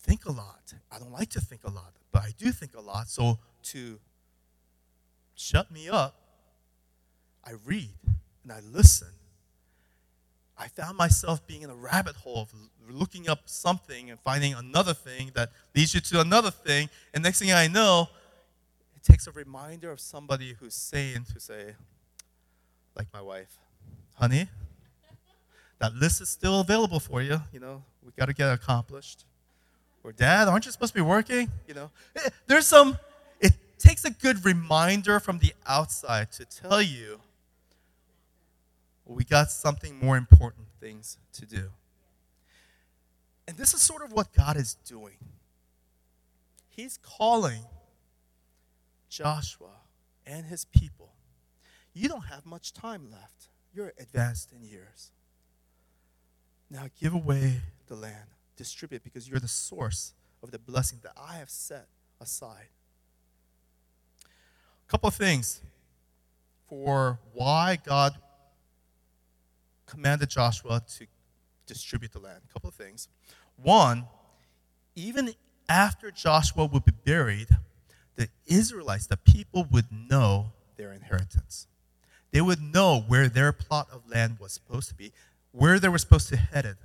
think 0.00 0.24
a 0.24 0.32
lot. 0.32 0.72
I 0.90 0.98
don't 0.98 1.12
like 1.12 1.28
to 1.30 1.40
think 1.40 1.64
a 1.64 1.70
lot, 1.70 1.92
but 2.12 2.22
I 2.22 2.30
do 2.38 2.50
think 2.50 2.74
a 2.74 2.80
lot. 2.80 3.08
So 3.08 3.38
to 3.64 3.98
shut 5.34 5.70
me 5.70 5.90
up, 5.90 6.14
I 7.44 7.52
read 7.66 7.90
and 8.42 8.52
I 8.52 8.60
listen. 8.60 9.08
I 10.56 10.68
found 10.68 10.96
myself 10.96 11.46
being 11.46 11.62
in 11.62 11.70
a 11.70 11.74
rabbit 11.74 12.16
hole 12.16 12.42
of 12.42 12.54
looking 12.88 13.28
up 13.28 13.40
something 13.46 14.10
and 14.10 14.20
finding 14.20 14.54
another 14.54 14.94
thing 14.94 15.32
that 15.34 15.50
leads 15.74 15.94
you 15.94 16.00
to 16.00 16.20
another 16.20 16.50
thing. 16.50 16.88
And 17.12 17.22
next 17.22 17.40
thing 17.40 17.52
I 17.52 17.66
know, 17.66 18.08
it 19.02 19.10
takes 19.10 19.26
a 19.26 19.32
reminder 19.32 19.90
of 19.90 19.98
somebody 20.00 20.54
who's 20.60 20.74
saying 20.74 21.26
to 21.32 21.40
say, 21.40 21.74
like 22.96 23.08
my 23.12 23.20
wife, 23.20 23.58
honey, 24.14 24.48
that 25.80 25.94
list 25.94 26.20
is 26.20 26.28
still 26.28 26.60
available 26.60 27.00
for 27.00 27.20
you. 27.20 27.40
You 27.52 27.58
know, 27.58 27.82
we 28.04 28.12
got 28.16 28.26
to 28.26 28.32
get 28.32 28.48
it 28.48 28.52
accomplished. 28.52 29.24
Or, 30.04 30.12
Dad, 30.12 30.46
aren't 30.46 30.66
you 30.66 30.72
supposed 30.72 30.92
to 30.92 30.98
be 30.98 31.02
working? 31.02 31.50
You 31.66 31.74
know, 31.74 31.90
eh, 32.14 32.28
there's 32.46 32.66
some, 32.66 32.96
it 33.40 33.52
takes 33.78 34.04
a 34.04 34.10
good 34.10 34.44
reminder 34.44 35.18
from 35.18 35.38
the 35.38 35.52
outside 35.66 36.30
to 36.32 36.44
tell 36.44 36.80
you 36.80 37.20
we 39.04 39.24
got 39.24 39.50
something 39.50 39.98
more 39.98 40.16
important 40.16 40.66
things 40.80 41.18
to 41.32 41.44
do. 41.44 41.70
And 43.48 43.56
this 43.56 43.74
is 43.74 43.82
sort 43.82 44.02
of 44.02 44.12
what 44.12 44.32
God 44.32 44.56
is 44.56 44.74
doing. 44.86 45.16
He's 46.70 46.98
calling 47.02 47.62
Joshua 49.12 49.82
and 50.26 50.46
his 50.46 50.64
people. 50.64 51.12
You 51.92 52.08
don't 52.08 52.24
have 52.24 52.46
much 52.46 52.72
time 52.72 53.10
left. 53.10 53.48
You're 53.74 53.92
advanced 53.98 54.52
in 54.52 54.62
years. 54.62 55.10
Now 56.70 56.86
give 56.98 57.12
away 57.12 57.60
the 57.88 57.94
land, 57.94 58.30
distribute 58.56 59.04
because 59.04 59.28
you're 59.28 59.38
the 59.38 59.48
source 59.48 60.14
of 60.42 60.50
the 60.50 60.58
blessing 60.58 61.00
that 61.02 61.12
I 61.14 61.34
have 61.34 61.50
set 61.50 61.88
aside. 62.22 62.68
A 64.24 64.90
couple 64.90 65.08
of 65.08 65.14
things 65.14 65.60
for 66.66 67.18
why 67.34 67.78
God 67.84 68.14
commanded 69.84 70.30
Joshua 70.30 70.82
to 70.96 71.06
distribute 71.66 72.12
the 72.12 72.18
land. 72.18 72.40
A 72.48 72.52
couple 72.52 72.68
of 72.68 72.74
things. 72.74 73.08
One, 73.62 74.06
even 74.96 75.34
after 75.68 76.10
Joshua 76.10 76.64
would 76.64 76.86
be 76.86 76.92
buried, 77.04 77.48
the 78.16 78.28
Israelites, 78.46 79.06
the 79.06 79.16
people, 79.16 79.66
would 79.70 79.86
know 79.90 80.52
their 80.76 80.92
inheritance. 80.92 81.66
They 82.30 82.40
would 82.40 82.60
know 82.62 83.04
where 83.06 83.28
their 83.28 83.52
plot 83.52 83.88
of 83.92 84.08
land 84.08 84.38
was 84.40 84.52
supposed 84.52 84.88
to 84.88 84.94
be, 84.94 85.12
where 85.52 85.78
they 85.78 85.88
were 85.88 85.98
supposed 85.98 86.28
to 86.30 86.36
head 86.36 86.64
it. 86.64 86.76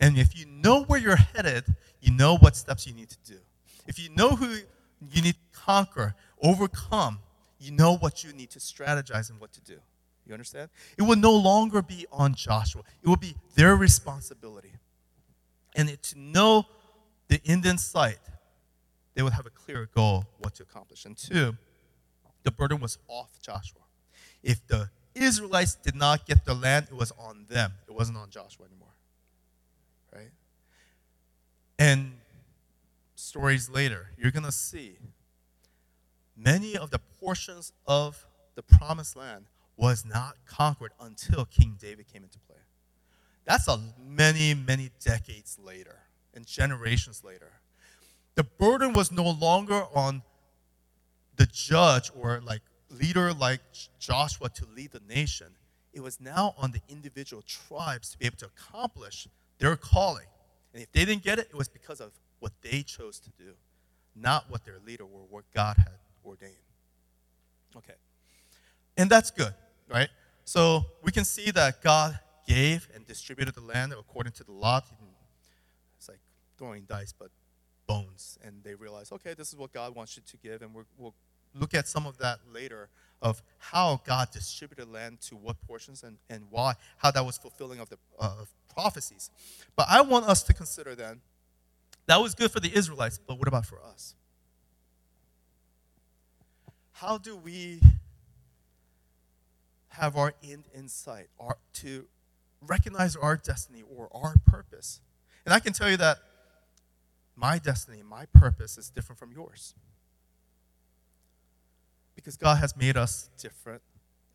And 0.00 0.18
if 0.18 0.36
you 0.38 0.46
know 0.46 0.84
where 0.84 0.98
you're 0.98 1.16
headed, 1.16 1.64
you 2.00 2.12
know 2.12 2.36
what 2.38 2.56
steps 2.56 2.86
you 2.86 2.94
need 2.94 3.10
to 3.10 3.18
do. 3.24 3.38
If 3.86 3.98
you 3.98 4.08
know 4.10 4.30
who 4.30 4.46
you 5.12 5.22
need 5.22 5.34
to 5.34 5.60
conquer, 5.60 6.14
overcome, 6.42 7.18
you 7.58 7.70
know 7.70 7.96
what 7.96 8.24
you 8.24 8.32
need 8.32 8.50
to 8.50 8.58
strategize 8.58 9.30
and 9.30 9.40
what 9.40 9.52
to 9.52 9.60
do. 9.60 9.76
You 10.26 10.32
understand? 10.32 10.70
It 10.96 11.02
will 11.02 11.16
no 11.16 11.32
longer 11.32 11.82
be 11.82 12.06
on 12.12 12.34
Joshua, 12.34 12.82
it 13.02 13.08
will 13.08 13.16
be 13.16 13.34
their 13.54 13.76
responsibility. 13.76 14.72
And 15.76 16.00
to 16.02 16.18
know 16.18 16.66
the 17.28 17.40
end 17.44 17.64
in 17.66 17.78
sight, 17.78 18.18
they 19.14 19.22
would 19.22 19.32
have 19.32 19.46
a 19.46 19.50
clear 19.50 19.88
goal 19.94 20.24
what 20.38 20.54
to 20.56 20.62
accomplish. 20.62 21.04
And 21.04 21.16
two, 21.16 21.56
the 22.42 22.50
burden 22.50 22.80
was 22.80 22.98
off 23.08 23.30
Joshua. 23.42 23.82
If 24.42 24.66
the 24.66 24.90
Israelites 25.14 25.74
did 25.74 25.94
not 25.94 26.26
get 26.26 26.44
the 26.44 26.54
land, 26.54 26.86
it 26.90 26.96
was 26.96 27.12
on 27.18 27.46
them. 27.48 27.72
It 27.88 27.94
wasn't 27.94 28.18
on 28.18 28.30
Joshua 28.30 28.66
anymore. 28.66 28.94
Right? 30.14 30.30
And 31.78 32.12
stories 33.14 33.68
later, 33.68 34.10
you're 34.16 34.30
going 34.30 34.44
to 34.44 34.52
see 34.52 34.96
many 36.36 36.76
of 36.76 36.90
the 36.90 36.98
portions 37.20 37.72
of 37.86 38.26
the 38.54 38.62
promised 38.62 39.16
land 39.16 39.46
was 39.76 40.04
not 40.04 40.36
conquered 40.46 40.92
until 41.00 41.44
King 41.44 41.76
David 41.80 42.06
came 42.12 42.22
into 42.22 42.38
play. 42.40 42.56
That's 43.44 43.66
a 43.68 43.80
many, 43.98 44.54
many 44.54 44.90
decades 45.04 45.58
later 45.62 46.00
and 46.34 46.46
generations 46.46 47.24
later. 47.24 47.60
The 48.40 48.44
burden 48.44 48.94
was 48.94 49.12
no 49.12 49.28
longer 49.28 49.84
on 49.94 50.22
the 51.36 51.44
judge 51.44 52.10
or 52.18 52.40
like 52.42 52.62
leader 52.88 53.34
like 53.34 53.60
Joshua 53.98 54.48
to 54.48 54.64
lead 54.74 54.92
the 54.92 55.02
nation. 55.06 55.48
It 55.92 56.00
was 56.00 56.22
now 56.22 56.54
on 56.56 56.72
the 56.72 56.80
individual 56.88 57.42
tribes 57.42 58.12
to 58.12 58.18
be 58.18 58.24
able 58.24 58.38
to 58.38 58.46
accomplish 58.46 59.28
their 59.58 59.76
calling. 59.76 60.24
And 60.72 60.82
if 60.82 60.90
they 60.90 61.04
didn't 61.04 61.22
get 61.22 61.38
it, 61.38 61.48
it 61.50 61.54
was 61.54 61.68
because 61.68 62.00
of 62.00 62.12
what 62.38 62.52
they 62.62 62.82
chose 62.82 63.20
to 63.20 63.30
do, 63.38 63.52
not 64.16 64.46
what 64.48 64.64
their 64.64 64.78
leader 64.86 65.04
or 65.04 65.26
what 65.28 65.44
God 65.52 65.76
had 65.76 65.98
ordained. 66.24 66.54
Okay. 67.76 67.92
And 68.96 69.10
that's 69.10 69.30
good, 69.30 69.52
right? 69.86 70.08
So 70.46 70.86
we 71.02 71.12
can 71.12 71.26
see 71.26 71.50
that 71.50 71.82
God 71.82 72.18
gave 72.48 72.88
and 72.94 73.06
distributed 73.06 73.54
the 73.54 73.60
land 73.60 73.92
according 73.92 74.32
to 74.32 74.44
the 74.44 74.52
lot. 74.52 74.86
It's 75.98 76.08
like 76.08 76.20
throwing 76.56 76.84
dice, 76.84 77.12
but 77.12 77.28
bones. 77.90 78.38
And 78.44 78.62
they 78.62 78.74
realize, 78.74 79.10
okay, 79.10 79.34
this 79.34 79.48
is 79.48 79.56
what 79.56 79.72
God 79.72 79.94
wants 79.94 80.16
you 80.16 80.22
to 80.26 80.36
give. 80.36 80.62
And 80.62 80.72
we 80.72 80.82
will 80.96 81.14
look 81.54 81.74
at 81.74 81.88
some 81.88 82.06
of 82.06 82.18
that 82.18 82.38
later 82.52 82.88
of 83.20 83.42
how 83.58 84.00
God 84.06 84.28
distributed 84.32 84.90
land 84.90 85.20
to 85.22 85.34
what 85.34 85.60
portions 85.66 86.04
and, 86.04 86.16
and 86.28 86.44
why, 86.50 86.74
how 86.98 87.10
that 87.10 87.26
was 87.26 87.36
fulfilling 87.36 87.80
of 87.80 87.88
the 87.88 87.98
uh, 88.18 88.44
prophecies. 88.72 89.30
But 89.76 89.86
I 89.90 90.02
want 90.02 90.26
us 90.26 90.42
to 90.44 90.54
consider 90.54 90.94
then 90.94 91.20
that 92.06 92.16
was 92.20 92.34
good 92.34 92.50
for 92.50 92.60
the 92.60 92.72
Israelites, 92.74 93.18
but 93.18 93.38
what 93.38 93.48
about 93.48 93.66
for 93.66 93.78
us? 93.82 94.14
How 96.92 97.18
do 97.18 97.36
we 97.36 97.80
have 99.88 100.16
our 100.16 100.34
end 100.42 100.64
in 100.74 100.88
sight, 100.88 101.26
our, 101.38 101.56
to 101.74 102.06
recognize 102.66 103.16
our 103.16 103.36
destiny 103.36 103.82
or 103.96 104.08
our 104.12 104.34
purpose? 104.46 105.00
And 105.44 105.52
I 105.52 105.60
can 105.60 105.72
tell 105.72 105.90
you 105.90 105.96
that 105.98 106.18
my 107.40 107.58
destiny, 107.58 108.02
my 108.02 108.26
purpose 108.26 108.76
is 108.76 108.90
different 108.90 109.18
from 109.18 109.32
yours. 109.32 109.74
Because 112.14 112.36
God 112.36 112.58
has 112.58 112.76
made 112.76 112.98
us 112.98 113.30
different, 113.38 113.80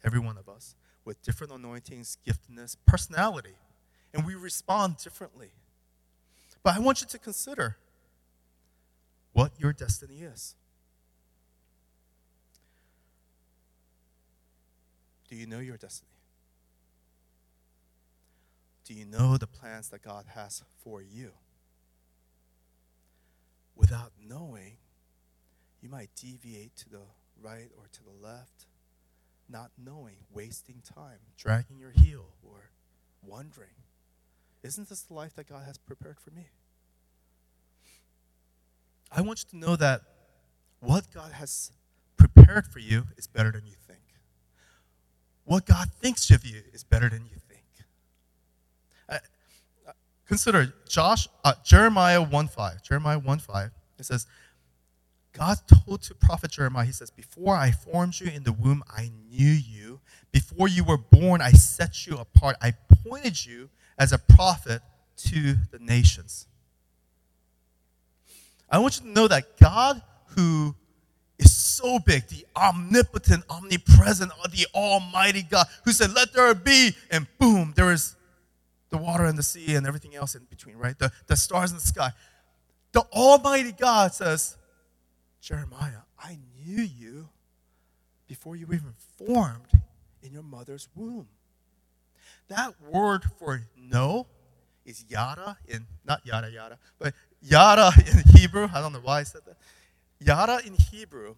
every 0.04 0.20
one 0.20 0.38
of 0.38 0.50
us, 0.50 0.76
with 1.06 1.22
different 1.22 1.54
anointings, 1.54 2.18
giftedness, 2.28 2.76
personality. 2.88 3.58
And 4.12 4.26
we 4.26 4.34
respond 4.34 4.98
differently. 4.98 5.50
But 6.64 6.76
I 6.76 6.80
want 6.80 7.02
you 7.02 7.08
to 7.08 7.20
consider 7.20 7.78
what 9.34 9.52
your 9.60 9.72
destiny 9.72 10.22
is. 10.22 10.56
Do 15.30 15.36
you 15.36 15.46
know 15.46 15.60
your 15.60 15.78
destiny? 15.78 16.10
Do 18.86 18.96
you 18.96 19.06
know 19.06 19.38
the 19.38 19.48
plans 19.48 19.90
that 19.90 20.02
God 20.02 20.26
has 20.34 20.64
for 20.84 21.04
you? 21.04 21.32
Without 23.76 24.12
knowing, 24.22 24.78
you 25.82 25.90
might 25.90 26.10
deviate 26.16 26.76
to 26.78 26.90
the 26.90 27.02
right 27.42 27.70
or 27.78 27.88
to 27.92 28.04
the 28.04 28.26
left, 28.26 28.66
not 29.50 29.72
knowing, 29.78 30.16
wasting 30.34 30.82
time, 30.84 31.20
dragging 31.38 31.78
your 31.78 31.92
heel, 31.92 32.26
or 32.44 32.72
wondering, 33.22 33.76
isn't 34.64 34.90
this 34.90 35.02
the 35.02 35.14
life 35.14 35.36
that 35.36 35.48
God 35.48 35.64
has 35.66 35.78
prepared 35.78 36.20
for 36.20 36.32
me? 36.32 36.48
I 39.12 39.22
want 39.22 39.44
you 39.44 39.60
to 39.60 39.66
know 39.66 39.76
that 39.76 40.02
what 40.80 41.06
God 41.14 41.34
has 41.34 41.72
prepared 42.18 42.68
for 42.68 42.80
you 42.80 43.06
is 43.18 43.28
better 43.28 43.52
than 43.52 43.66
you 43.66 43.76
think. 43.88 44.02
What 45.44 45.66
God 45.66 45.90
thinks 46.02 46.32
of 46.32 46.44
you 46.44 46.62
is 46.74 46.84
better 46.84 47.10
than 47.10 47.26
you 47.26 47.38
think. 47.48 47.55
Consider 50.28 50.74
Josh, 50.88 51.28
uh, 51.44 51.54
Jeremiah 51.64 52.26
1.5. 52.26 52.82
Jeremiah 52.84 53.20
1.5. 53.20 53.72
It 54.00 54.06
says, 54.06 54.26
God 55.34 55.58
told 55.68 56.02
to 56.04 56.16
prophet 56.16 56.52
Jeremiah, 56.52 56.86
he 56.86 56.92
says, 56.92 57.12
Before 57.12 57.56
I 57.56 57.72
formed 57.72 58.20
you 58.20 58.28
in 58.28 58.44
the 58.44 58.54
womb, 58.54 58.84
I 58.90 59.12
knew 59.30 59.52
you. 59.52 60.00
Before 60.32 60.68
you 60.68 60.84
were 60.84 60.98
born, 60.98 61.42
I 61.42 61.52
set 61.52 62.08
you 62.08 62.18
apart. 62.18 62.56
I 62.62 62.74
appointed 62.90 63.46
you 63.46 63.70
as 63.98 64.14
a 64.14 64.18
prophet 64.18 64.82
to 65.18 65.56
the 65.72 65.80
nations. 65.80 66.48
I 68.70 68.80
want 68.80 69.00
you 69.00 69.08
to 69.08 69.12
know 69.14 69.28
that 69.28 69.58
God, 69.60 70.02
who 70.36 70.74
is 71.38 71.56
so 71.56 72.00
big, 72.00 72.28
the 72.30 72.46
omnipotent, 72.56 73.44
omnipresent, 73.50 74.32
the 74.52 74.68
almighty 74.74 75.44
God, 75.44 75.68
who 75.84 75.92
said, 75.92 76.14
Let 76.14 76.34
there 76.34 76.54
be, 76.56 76.96
and 77.12 77.28
boom, 77.38 77.74
there 77.76 77.92
is 77.92 78.16
the 78.96 79.04
water 79.04 79.26
and 79.26 79.38
the 79.38 79.44
sea 79.44 79.76
and 79.76 79.86
everything 79.86 80.16
else 80.16 80.36
in 80.36 80.44
between, 80.46 80.78
right? 80.78 80.98
The, 80.98 81.12
the 81.28 81.36
stars 81.36 81.72
in 81.72 81.78
the 81.78 81.84
sky. 81.84 82.12
The 82.94 83.02
almighty 83.12 83.74
God 83.74 84.14
says, 84.14 84.58
Jeremiah, 85.42 86.04
I 86.18 86.38
knew 86.66 86.82
you 86.82 87.30
before 88.28 88.56
you 88.56 88.68
were 88.68 88.76
even 88.76 88.94
formed 89.18 89.68
in 90.24 90.32
your 90.32 90.44
mother's 90.44 90.88
womb. 90.96 91.28
That 92.48 92.74
word 92.90 93.24
for 93.38 93.62
know 93.78 94.28
is 94.86 95.04
yada 95.10 95.58
in, 95.68 95.86
not 96.06 96.26
yada 96.26 96.50
yada, 96.50 96.78
but 96.98 97.14
yada 97.42 97.92
in 97.98 98.40
Hebrew. 98.40 98.70
I 98.74 98.80
don't 98.80 98.94
know 98.94 99.02
why 99.04 99.20
I 99.20 99.24
said 99.24 99.42
that. 99.46 99.58
Yada 100.20 100.66
in 100.66 100.74
Hebrew, 100.74 101.36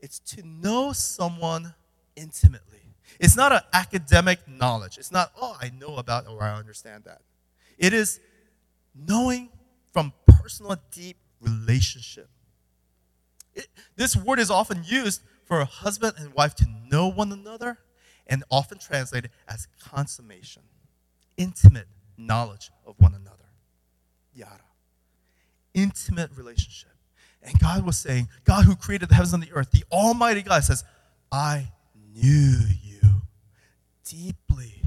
it's 0.00 0.18
to 0.20 0.46
know 0.46 0.92
someone 0.92 1.74
intimately. 2.16 2.85
It's 3.18 3.36
not 3.36 3.52
an 3.52 3.60
academic 3.72 4.46
knowledge. 4.46 4.98
It's 4.98 5.12
not, 5.12 5.32
oh, 5.40 5.56
I 5.60 5.70
know 5.70 5.96
about 5.96 6.26
or 6.28 6.42
I 6.42 6.54
understand 6.54 7.04
that. 7.04 7.20
It 7.78 7.92
is 7.92 8.20
knowing 8.94 9.50
from 9.92 10.12
personal, 10.26 10.76
deep 10.90 11.16
relationship. 11.40 12.28
It, 13.54 13.68
this 13.96 14.16
word 14.16 14.38
is 14.38 14.50
often 14.50 14.82
used 14.84 15.22
for 15.44 15.60
a 15.60 15.64
husband 15.64 16.14
and 16.18 16.34
wife 16.34 16.54
to 16.56 16.66
know 16.90 17.08
one 17.08 17.32
another 17.32 17.78
and 18.26 18.44
often 18.50 18.78
translated 18.78 19.30
as 19.48 19.68
consummation, 19.82 20.62
intimate 21.36 21.86
knowledge 22.18 22.70
of 22.86 22.94
one 22.98 23.14
another. 23.14 23.44
Yada. 24.34 24.64
Intimate 25.74 26.30
relationship. 26.36 26.90
And 27.42 27.58
God 27.60 27.86
was 27.86 27.96
saying, 27.96 28.28
God 28.44 28.64
who 28.64 28.74
created 28.74 29.08
the 29.08 29.14
heavens 29.14 29.32
and 29.32 29.42
the 29.42 29.52
earth, 29.52 29.70
the 29.70 29.84
Almighty 29.92 30.42
God 30.42 30.64
says, 30.64 30.84
I 31.30 31.70
knew 32.14 32.58
you 32.82 32.85
deeply. 34.08 34.82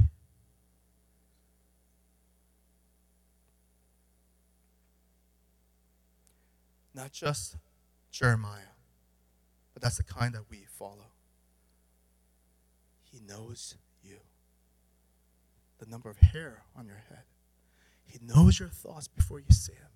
Not 6.95 7.11
just 7.11 7.55
Jeremiah. 8.11 8.73
But 9.73 9.83
that's 9.83 9.97
the 9.97 10.03
kind 10.03 10.33
that 10.33 10.43
we 10.49 10.65
follow. 10.77 11.11
He 13.11 13.19
knows 13.25 13.75
you. 14.03 14.17
The 15.77 15.85
number 15.85 16.09
of 16.09 16.17
hair 16.17 16.63
on 16.77 16.85
your 16.85 17.01
head. 17.09 17.23
He 18.03 18.19
knows 18.21 18.59
your 18.59 18.69
thoughts 18.69 19.07
before 19.07 19.39
you 19.39 19.51
say 19.51 19.73
them. 19.73 19.91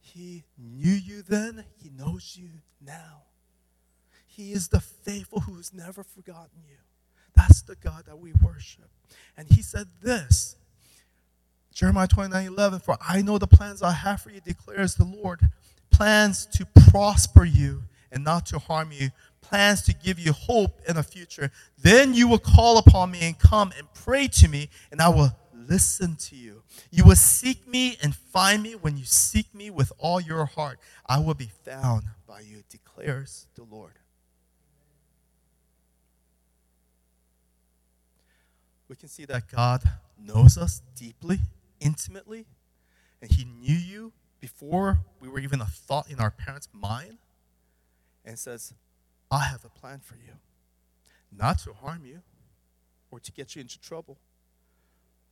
He 0.00 0.44
knew 0.56 0.92
you 0.92 1.22
then, 1.22 1.64
He 1.82 1.90
knows 1.90 2.36
you 2.40 2.48
now. 2.80 3.22
He 4.26 4.52
is 4.52 4.68
the 4.68 4.80
faithful 4.80 5.40
who 5.40 5.56
has 5.56 5.72
never 5.72 6.04
forgotten 6.04 6.62
you. 6.68 6.76
That's 7.38 7.62
the 7.62 7.76
God 7.76 8.04
that 8.06 8.18
we 8.18 8.32
worship. 8.44 8.90
And 9.36 9.48
He 9.48 9.62
said 9.62 9.86
this 10.02 10.56
Jeremiah 11.72 12.08
29 12.08 12.46
11, 12.46 12.80
For 12.80 12.98
I 13.00 13.22
know 13.22 13.38
the 13.38 13.46
plans 13.46 13.82
I 13.82 13.92
have 13.92 14.20
for 14.20 14.30
you, 14.30 14.40
declares 14.40 14.96
the 14.96 15.04
Lord 15.04 15.40
plans 15.90 16.46
to 16.46 16.66
prosper 16.90 17.44
you 17.44 17.84
and 18.10 18.24
not 18.24 18.46
to 18.46 18.58
harm 18.58 18.90
you, 18.92 19.10
plans 19.40 19.82
to 19.82 19.94
give 19.94 20.18
you 20.18 20.32
hope 20.32 20.80
in 20.88 20.96
the 20.96 21.02
future. 21.02 21.50
Then 21.80 22.14
you 22.14 22.26
will 22.26 22.38
call 22.38 22.78
upon 22.78 23.12
me 23.12 23.20
and 23.22 23.38
come 23.38 23.72
and 23.78 23.86
pray 23.94 24.26
to 24.28 24.48
me, 24.48 24.68
and 24.90 25.00
I 25.00 25.08
will 25.08 25.30
listen 25.54 26.16
to 26.16 26.36
you. 26.36 26.62
You 26.90 27.04
will 27.04 27.16
seek 27.16 27.68
me 27.68 27.96
and 28.02 28.14
find 28.14 28.62
me 28.62 28.72
when 28.72 28.96
you 28.96 29.04
seek 29.04 29.54
me 29.54 29.70
with 29.70 29.92
all 29.98 30.20
your 30.20 30.46
heart. 30.46 30.80
I 31.06 31.20
will 31.20 31.34
be 31.34 31.50
found 31.64 32.04
by 32.26 32.40
you, 32.40 32.62
declares 32.68 33.46
the 33.54 33.64
Lord. 33.64 33.92
We 38.88 38.96
can 38.96 39.08
see 39.08 39.26
that 39.26 39.48
God 39.48 39.82
knows 40.18 40.56
us 40.56 40.82
deeply, 40.94 41.40
intimately, 41.80 42.46
and 43.20 43.30
He 43.30 43.44
knew 43.44 43.74
you 43.74 44.12
before 44.40 44.98
we 45.20 45.28
were 45.28 45.40
even 45.40 45.60
a 45.60 45.66
thought 45.66 46.10
in 46.10 46.20
our 46.20 46.30
parents' 46.30 46.68
mind 46.72 47.18
and 48.24 48.38
says, 48.38 48.72
I 49.30 49.44
have 49.44 49.64
a 49.64 49.68
plan 49.68 50.00
for 50.00 50.14
you. 50.14 50.34
Not 51.36 51.58
to 51.60 51.72
harm 51.72 52.04
you 52.04 52.22
or 53.10 53.20
to 53.20 53.32
get 53.32 53.54
you 53.54 53.60
into 53.60 53.78
trouble, 53.80 54.18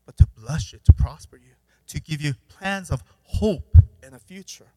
but 0.04 0.16
to 0.18 0.26
bless 0.26 0.72
you, 0.72 0.80
to 0.84 0.92
prosper 0.92 1.36
you, 1.36 1.54
to 1.88 2.00
give 2.00 2.20
you 2.20 2.34
plans 2.48 2.90
of 2.90 3.02
hope 3.22 3.78
and 4.02 4.14
a 4.14 4.18
future. 4.18 4.68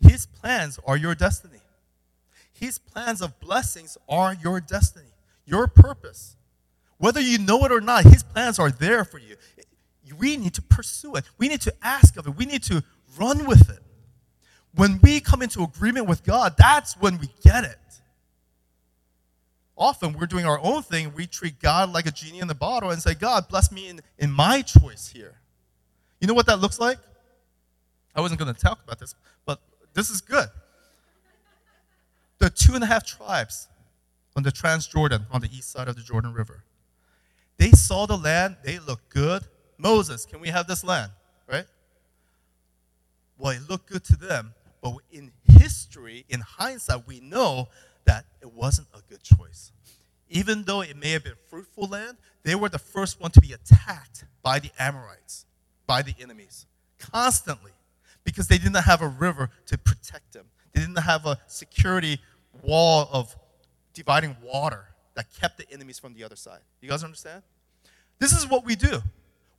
His 0.00 0.26
plans 0.26 0.78
are 0.86 0.96
your 0.96 1.14
destiny. 1.14 1.60
His 2.52 2.78
plans 2.78 3.22
of 3.22 3.40
blessings 3.40 3.96
are 4.08 4.34
your 4.34 4.60
destiny, 4.60 5.14
your 5.46 5.66
purpose. 5.66 6.36
Whether 7.02 7.20
you 7.20 7.38
know 7.38 7.64
it 7.64 7.72
or 7.72 7.80
not, 7.80 8.04
His 8.04 8.22
plans 8.22 8.60
are 8.60 8.70
there 8.70 9.04
for 9.04 9.18
you. 9.18 9.34
We 10.16 10.36
need 10.36 10.54
to 10.54 10.62
pursue 10.62 11.16
it. 11.16 11.24
We 11.36 11.48
need 11.48 11.60
to 11.62 11.74
ask 11.82 12.16
of 12.16 12.28
it. 12.28 12.36
We 12.36 12.46
need 12.46 12.62
to 12.64 12.84
run 13.18 13.44
with 13.44 13.70
it. 13.70 13.80
When 14.76 15.00
we 15.02 15.18
come 15.18 15.42
into 15.42 15.64
agreement 15.64 16.06
with 16.06 16.22
God, 16.22 16.54
that's 16.56 16.96
when 16.96 17.18
we 17.18 17.28
get 17.42 17.64
it. 17.64 17.76
Often 19.76 20.12
we're 20.12 20.26
doing 20.26 20.46
our 20.46 20.60
own 20.60 20.84
thing. 20.84 21.12
We 21.12 21.26
treat 21.26 21.58
God 21.58 21.92
like 21.92 22.06
a 22.06 22.12
genie 22.12 22.38
in 22.38 22.46
the 22.46 22.54
bottle 22.54 22.90
and 22.90 23.02
say, 23.02 23.14
God, 23.14 23.48
bless 23.48 23.72
me 23.72 23.88
in, 23.88 24.00
in 24.16 24.30
my 24.30 24.62
choice 24.62 25.08
here. 25.08 25.40
You 26.20 26.28
know 26.28 26.34
what 26.34 26.46
that 26.46 26.60
looks 26.60 26.78
like? 26.78 26.98
I 28.14 28.20
wasn't 28.20 28.38
going 28.38 28.54
to 28.54 28.60
talk 28.60 28.78
about 28.84 29.00
this, 29.00 29.16
but 29.44 29.58
this 29.92 30.08
is 30.08 30.20
good. 30.20 30.46
The 32.38 32.48
two 32.48 32.76
and 32.76 32.84
a 32.84 32.86
half 32.86 33.04
tribes 33.04 33.66
on 34.36 34.44
the 34.44 34.52
Transjordan, 34.52 35.26
on 35.32 35.40
the 35.40 35.48
east 35.52 35.72
side 35.72 35.88
of 35.88 35.96
the 35.96 36.02
Jordan 36.02 36.32
River, 36.32 36.62
they 37.62 37.70
saw 37.70 38.06
the 38.06 38.18
land, 38.18 38.56
they 38.64 38.80
looked 38.80 39.08
good. 39.10 39.44
Moses, 39.78 40.26
can 40.26 40.40
we 40.40 40.48
have 40.48 40.66
this 40.66 40.82
land? 40.82 41.12
Right? 41.46 41.66
Well, 43.38 43.52
it 43.52 43.70
looked 43.70 43.88
good 43.88 44.02
to 44.06 44.16
them, 44.16 44.52
but 44.82 44.94
in 45.12 45.30
history, 45.44 46.24
in 46.28 46.40
hindsight, 46.40 47.06
we 47.06 47.20
know 47.20 47.68
that 48.04 48.24
it 48.40 48.52
wasn't 48.52 48.88
a 48.92 49.00
good 49.08 49.22
choice. 49.22 49.70
Even 50.28 50.64
though 50.64 50.80
it 50.80 50.96
may 50.96 51.10
have 51.10 51.22
been 51.22 51.36
fruitful 51.48 51.86
land, 51.86 52.16
they 52.42 52.56
were 52.56 52.68
the 52.68 52.80
first 52.80 53.20
one 53.20 53.30
to 53.30 53.40
be 53.40 53.52
attacked 53.52 54.24
by 54.42 54.58
the 54.58 54.72
Amorites, 54.76 55.46
by 55.86 56.02
the 56.02 56.14
enemies, 56.20 56.66
constantly, 56.98 57.70
because 58.24 58.48
they 58.48 58.58
didn't 58.58 58.82
have 58.82 59.02
a 59.02 59.08
river 59.08 59.50
to 59.66 59.78
protect 59.78 60.32
them. 60.32 60.46
They 60.72 60.80
didn't 60.80 60.98
have 60.98 61.26
a 61.26 61.38
security 61.46 62.18
wall 62.60 63.08
of 63.12 63.36
dividing 63.94 64.36
water 64.42 64.86
that 65.14 65.26
kept 65.40 65.58
the 65.58 65.70
enemies 65.70 66.00
from 66.00 66.14
the 66.14 66.24
other 66.24 66.34
side. 66.34 66.60
You 66.80 66.88
guys 66.88 67.04
understand? 67.04 67.44
This 68.22 68.30
is 68.30 68.48
what 68.48 68.64
we 68.64 68.76
do. 68.76 69.02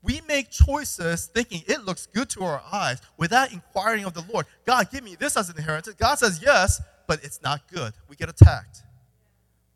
We 0.01 0.21
make 0.25 0.49
choices 0.49 1.25
thinking 1.25 1.63
it 1.67 1.83
looks 1.83 2.05
good 2.05 2.29
to 2.29 2.45
our 2.45 2.63
eyes 2.71 3.01
without 3.17 3.51
inquiring 3.51 4.05
of 4.05 4.13
the 4.13 4.23
Lord. 4.31 4.45
God, 4.65 4.89
give 4.89 5.03
me 5.03 5.15
this 5.15 5.35
as 5.35 5.49
an 5.49 5.57
inheritance. 5.57 5.97
God 5.99 6.15
says 6.15 6.39
yes, 6.41 6.81
but 7.05 7.21
it's 7.25 7.41
not 7.41 7.67
good. 7.69 7.91
We 8.07 8.15
get 8.15 8.29
attacked. 8.29 8.83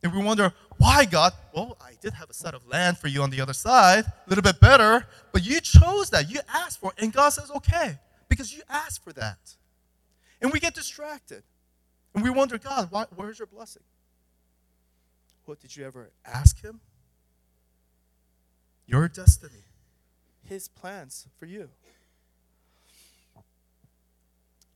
And 0.01 0.13
we 0.13 0.23
wonder, 0.23 0.53
why, 0.77 1.03
God? 1.03 1.33
Well, 1.53 1.75
I 1.81 1.95
did 1.99 2.13
have 2.13 2.29
a 2.29 2.33
set 2.33 2.53
of 2.53 2.65
land 2.65 2.97
for 2.97 3.09
you 3.09 3.21
on 3.23 3.29
the 3.29 3.41
other 3.41 3.51
side, 3.51 4.05
a 4.05 4.29
little 4.29 4.41
bit 4.41 4.61
better, 4.61 5.05
but 5.33 5.45
you 5.45 5.59
chose 5.59 6.09
that. 6.11 6.31
You 6.31 6.39
asked 6.47 6.79
for 6.79 6.93
it. 6.95 7.03
And 7.03 7.11
God 7.11 7.27
says, 7.31 7.51
okay, 7.57 7.99
because 8.29 8.55
you 8.55 8.61
asked 8.69 9.03
for 9.03 9.11
that. 9.11 9.53
And 10.41 10.53
we 10.53 10.61
get 10.61 10.73
distracted. 10.73 11.43
And 12.15 12.23
we 12.23 12.29
wonder, 12.29 12.57
God, 12.57 12.87
why, 12.89 13.03
where's 13.17 13.37
your 13.37 13.47
blessing? 13.47 13.83
What 15.43 15.59
did 15.59 15.75
you 15.75 15.85
ever 15.85 16.09
ask 16.25 16.61
Him? 16.61 16.79
Your 18.87 19.07
destiny, 19.09 19.65
His 20.45 20.69
plans 20.69 21.27
for 21.37 21.45
you. 21.45 21.69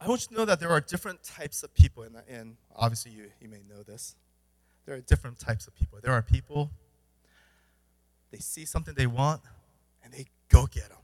I 0.02 0.08
want 0.08 0.21
you 0.24 0.28
to 0.30 0.34
know 0.34 0.45
that 0.45 0.60
there 0.60 0.69
are 0.69 0.82
different 0.82 1.24
types 1.24 1.63
of 1.63 1.74
people, 1.74 2.04
and, 2.04 2.15
and 2.28 2.56
obviously 2.76 3.12
you, 3.12 3.26
you 3.39 3.47
may 3.47 3.62
know 3.69 3.84
this. 3.84 4.15
There 4.86 4.95
are 4.95 5.00
different 5.00 5.39
types 5.39 5.67
of 5.67 5.76
people. 5.76 6.00
There 6.02 6.12
are 6.12 6.24
people, 6.24 6.71
they 8.32 8.39
see 8.39 8.65
something 8.65 8.95
they 8.95 9.08
want, 9.08 9.41
and 10.04 10.12
they 10.12 10.26
go 10.50 10.65
get 10.65 10.89
them. 10.89 10.97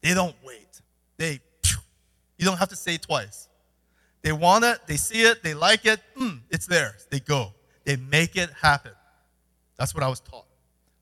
They 0.00 0.14
don't 0.14 0.34
wait. 0.44 0.80
They, 1.18 1.40
you 2.38 2.46
don't 2.46 2.56
have 2.56 2.70
to 2.70 2.76
say 2.76 2.94
it 2.94 3.02
twice. 3.02 3.48
They 4.22 4.32
want 4.32 4.64
it, 4.64 4.78
they 4.86 4.96
see 4.96 5.22
it, 5.22 5.42
they 5.42 5.52
like 5.52 5.84
it, 5.84 6.00
mm, 6.18 6.40
it's 6.50 6.66
theirs. 6.66 7.06
They 7.10 7.20
go. 7.20 7.52
They 7.84 7.96
make 7.96 8.36
it 8.36 8.50
happen. 8.62 8.92
That's 9.76 9.94
what 9.94 10.02
I 10.02 10.08
was 10.08 10.20
taught. 10.20 10.46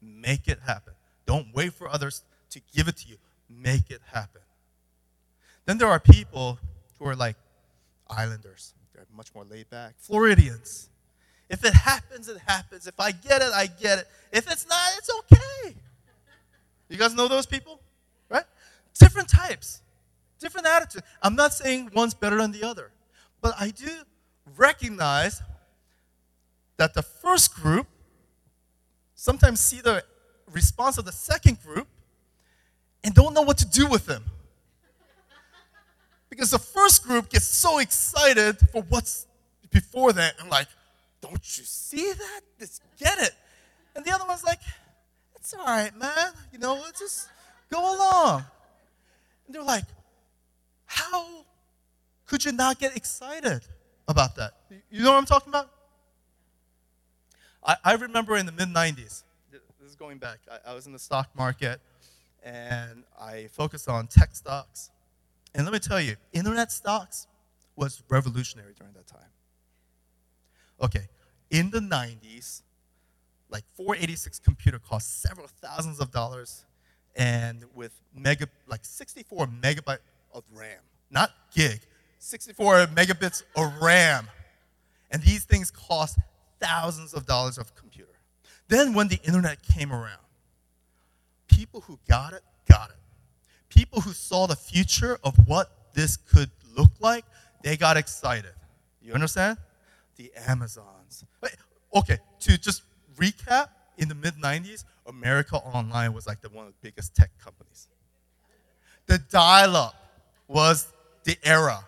Make 0.03 0.49
it 0.49 0.59
happen. 0.67 0.95
Don't 1.31 1.55
wait 1.55 1.73
for 1.73 1.89
others 1.89 2.25
to 2.51 2.61
give 2.75 2.89
it 2.89 2.97
to 2.97 3.09
you. 3.09 3.15
Make 3.49 3.93
it 3.93 4.01
happen. 4.13 4.41
Then 5.65 5.79
there 5.79 5.87
are 5.87 6.01
people 6.01 6.59
who 6.99 7.07
are 7.07 7.15
like 7.15 7.37
islanders. 8.09 8.75
They're 8.93 9.07
much 9.15 9.33
more 9.33 9.45
laid 9.45 9.71
back. 9.71 9.95
Floridians. 9.97 10.89
If 11.49 11.65
it 11.65 11.73
happens, 11.73 12.29
it 12.29 12.39
happens. 12.45 12.89
If 12.89 12.99
I 12.99 13.13
get 13.13 13.43
it, 13.43 13.53
I 13.55 13.69
get 13.69 14.01
it. 14.01 14.09
If 14.33 14.51
it's 14.51 14.67
not, 14.69 14.81
it's 14.99 15.09
okay. 15.21 15.77
You 16.89 16.97
guys 16.97 17.15
know 17.15 17.29
those 17.29 17.47
people? 17.47 17.79
Right? 18.29 18.43
Different 18.99 19.29
types, 19.29 19.83
different 20.41 20.67
attitudes. 20.67 21.07
I'm 21.23 21.37
not 21.37 21.55
saying 21.55 21.93
one's 21.95 22.13
better 22.13 22.39
than 22.39 22.51
the 22.51 22.65
other, 22.65 22.91
but 23.41 23.55
I 23.57 23.71
do 23.71 23.89
recognize 24.57 25.43
that 26.77 26.93
the 26.95 27.03
first 27.03 27.55
group 27.55 27.87
sometimes 29.15 29.61
see 29.61 29.81
the 29.81 30.03
response 30.53 30.99
of 30.99 31.05
the 31.05 31.13
second 31.13 31.63
group 31.63 31.89
and 33.05 33.15
don't 33.15 33.35
know 33.35 33.43
what 33.43 33.59
to 33.59 33.67
do 33.67 33.87
with 33.87 34.07
them. 34.07 34.25
Because 36.29 36.51
the 36.51 36.59
first 36.59 37.05
group 37.05 37.29
gets 37.29 37.47
so 37.47 37.79
excited 37.79 38.59
for 38.73 38.83
what's 38.83 39.27
before 39.71 40.13
that 40.13 40.35
and 40.41 40.49
like, 40.49 40.69
don't 41.21 41.59
you 41.59 41.65
see 41.65 42.13
that? 42.13 42.41
Just 42.59 42.83
get 42.99 43.19
it. 43.19 43.33
And 43.95 44.05
the 44.05 44.13
other 44.13 44.25
one's 44.27 44.45
like, 44.45 44.61
it's 45.37 45.53
all 45.55 45.65
right, 45.65 45.95
man. 45.99 46.33
You 46.53 46.59
know, 46.59 46.75
let's 46.75 47.01
just 47.01 47.29
go 47.71 47.81
along. 47.81 48.45
And 49.47 49.55
they're 49.55 49.63
like, 49.63 49.85
how 50.87 51.45
could 52.27 52.45
you 52.45 52.53
not 52.53 52.79
get 52.79 52.97
excited 52.97 53.63
about 54.07 54.37
that? 54.37 54.53
You 54.91 55.03
know 55.03 55.13
what 55.13 55.19
I'm 55.19 55.27
talking 55.27 55.49
about? 55.49 55.71
I, 57.65 57.77
I 57.85 57.95
remember 57.95 58.37
in 58.37 58.47
the 58.47 58.53
mid 58.53 58.69
90s, 58.69 58.97
this 58.97 59.25
is 59.91 59.97
going 59.97 60.19
back, 60.19 60.39
I, 60.51 60.71
I 60.71 60.75
was 60.75 60.87
in 60.87 60.93
the 60.93 60.99
stock 60.99 61.29
market 61.37 61.81
and 62.43 63.05
I 63.21 63.49
focused 63.53 63.89
on 63.89 64.07
tech 64.07 64.35
stocks. 64.35 64.91
And 65.55 65.67
let 65.67 65.73
me 65.73 65.81
tell 65.81 66.01
you, 66.01 66.17
internet 66.33 66.71
stocks 66.71 67.27
was 67.77 68.03
revolutionary 68.09 68.73
during 68.79 68.93
that 68.95 69.07
time. 69.07 69.21
Okay, 70.81 71.09
in 71.51 71.71
the 71.71 71.81
90s, 71.81 72.63
like 73.51 73.65
486 73.75 74.39
computer 74.39 74.79
cost 74.79 75.21
several 75.21 75.49
thousands 75.61 76.01
of 76.01 76.11
dollars 76.13 76.65
and 77.17 77.65
with 77.75 77.93
mega 78.15 78.47
like 78.69 78.85
64 78.85 79.49
megabyte 79.49 79.99
of 80.33 80.45
RAM, 80.53 80.79
not 81.11 81.33
gig, 81.55 81.81
64 82.21 82.87
megabits 82.87 83.43
of 83.57 83.73
RAM. 83.83 84.29
And 85.11 85.21
these 85.23 85.45
things 85.45 85.73
cost 85.73 86.19
thousands 86.61 87.13
of 87.13 87.27
dollars 87.27 87.59
of 87.59 87.75
computer. 87.75 88.10
Then 88.71 88.95
when 88.95 89.09
the 89.09 89.19
internet 89.25 89.61
came 89.63 89.93
around, 89.93 90.25
people 91.49 91.81
who 91.83 91.99
got 92.09 92.33
it, 92.33 92.43
got 92.69 92.91
it. 92.91 92.97
People 93.69 94.01
who 94.01 94.13
saw 94.13 94.47
the 94.47 94.55
future 94.55 95.19
of 95.25 95.35
what 95.49 95.71
this 95.93 96.17
could 96.17 96.51
look 96.77 96.93
like, 97.01 97.25
they 97.65 97.77
got 97.77 97.97
excited. 97.97 98.53
You 99.03 99.13
understand? 99.13 99.59
The 100.17 100.31
Amazons. 100.47 101.25
Okay, 101.93 102.19
to 102.39 102.57
just 102.57 102.85
recap, 103.17 103.71
in 103.99 104.09
the 104.09 104.15
mid 104.15 104.35
90s, 104.37 104.85
America 105.05 105.57
Online 105.57 106.13
was 106.13 106.29
like 106.29 106.41
the 106.41 106.49
one 106.49 106.69
of 106.69 106.73
the 106.73 106.79
biggest 106.81 107.17
tech 107.17 107.31
companies. 107.43 107.89
The 109.07 109.19
dial 109.19 109.75
up 109.75 109.95
was 110.47 110.87
the 111.25 111.37
era. 111.43 111.85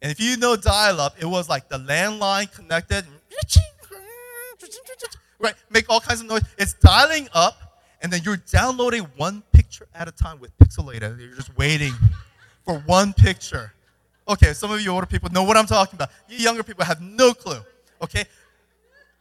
And 0.00 0.12
if 0.12 0.20
you 0.20 0.36
know 0.36 0.54
dial 0.54 1.00
up, 1.00 1.16
it 1.18 1.26
was 1.26 1.48
like 1.48 1.68
the 1.68 1.78
landline 1.78 2.54
connected, 2.54 3.04
right? 5.38 5.54
Make 5.70 5.88
all 5.88 6.00
kinds 6.00 6.20
of 6.20 6.26
noise. 6.26 6.42
It's 6.58 6.74
dialing 6.74 7.28
up, 7.34 7.80
and 8.02 8.12
then 8.12 8.20
you're 8.24 8.36
downloading 8.36 9.02
one 9.16 9.42
picture 9.52 9.86
at 9.94 10.08
a 10.08 10.12
time 10.12 10.40
with 10.40 10.56
Pixelator. 10.58 11.18
You're 11.18 11.34
just 11.34 11.56
waiting 11.56 11.92
for 12.64 12.78
one 12.80 13.12
picture. 13.12 13.72
Okay, 14.26 14.52
some 14.54 14.70
of 14.70 14.80
you 14.80 14.90
older 14.90 15.06
people 15.06 15.30
know 15.30 15.42
what 15.42 15.56
I'm 15.56 15.66
talking 15.66 15.96
about. 15.96 16.10
You 16.28 16.38
younger 16.38 16.62
people 16.62 16.84
have 16.84 17.00
no 17.00 17.34
clue. 17.34 17.60
Okay? 18.00 18.24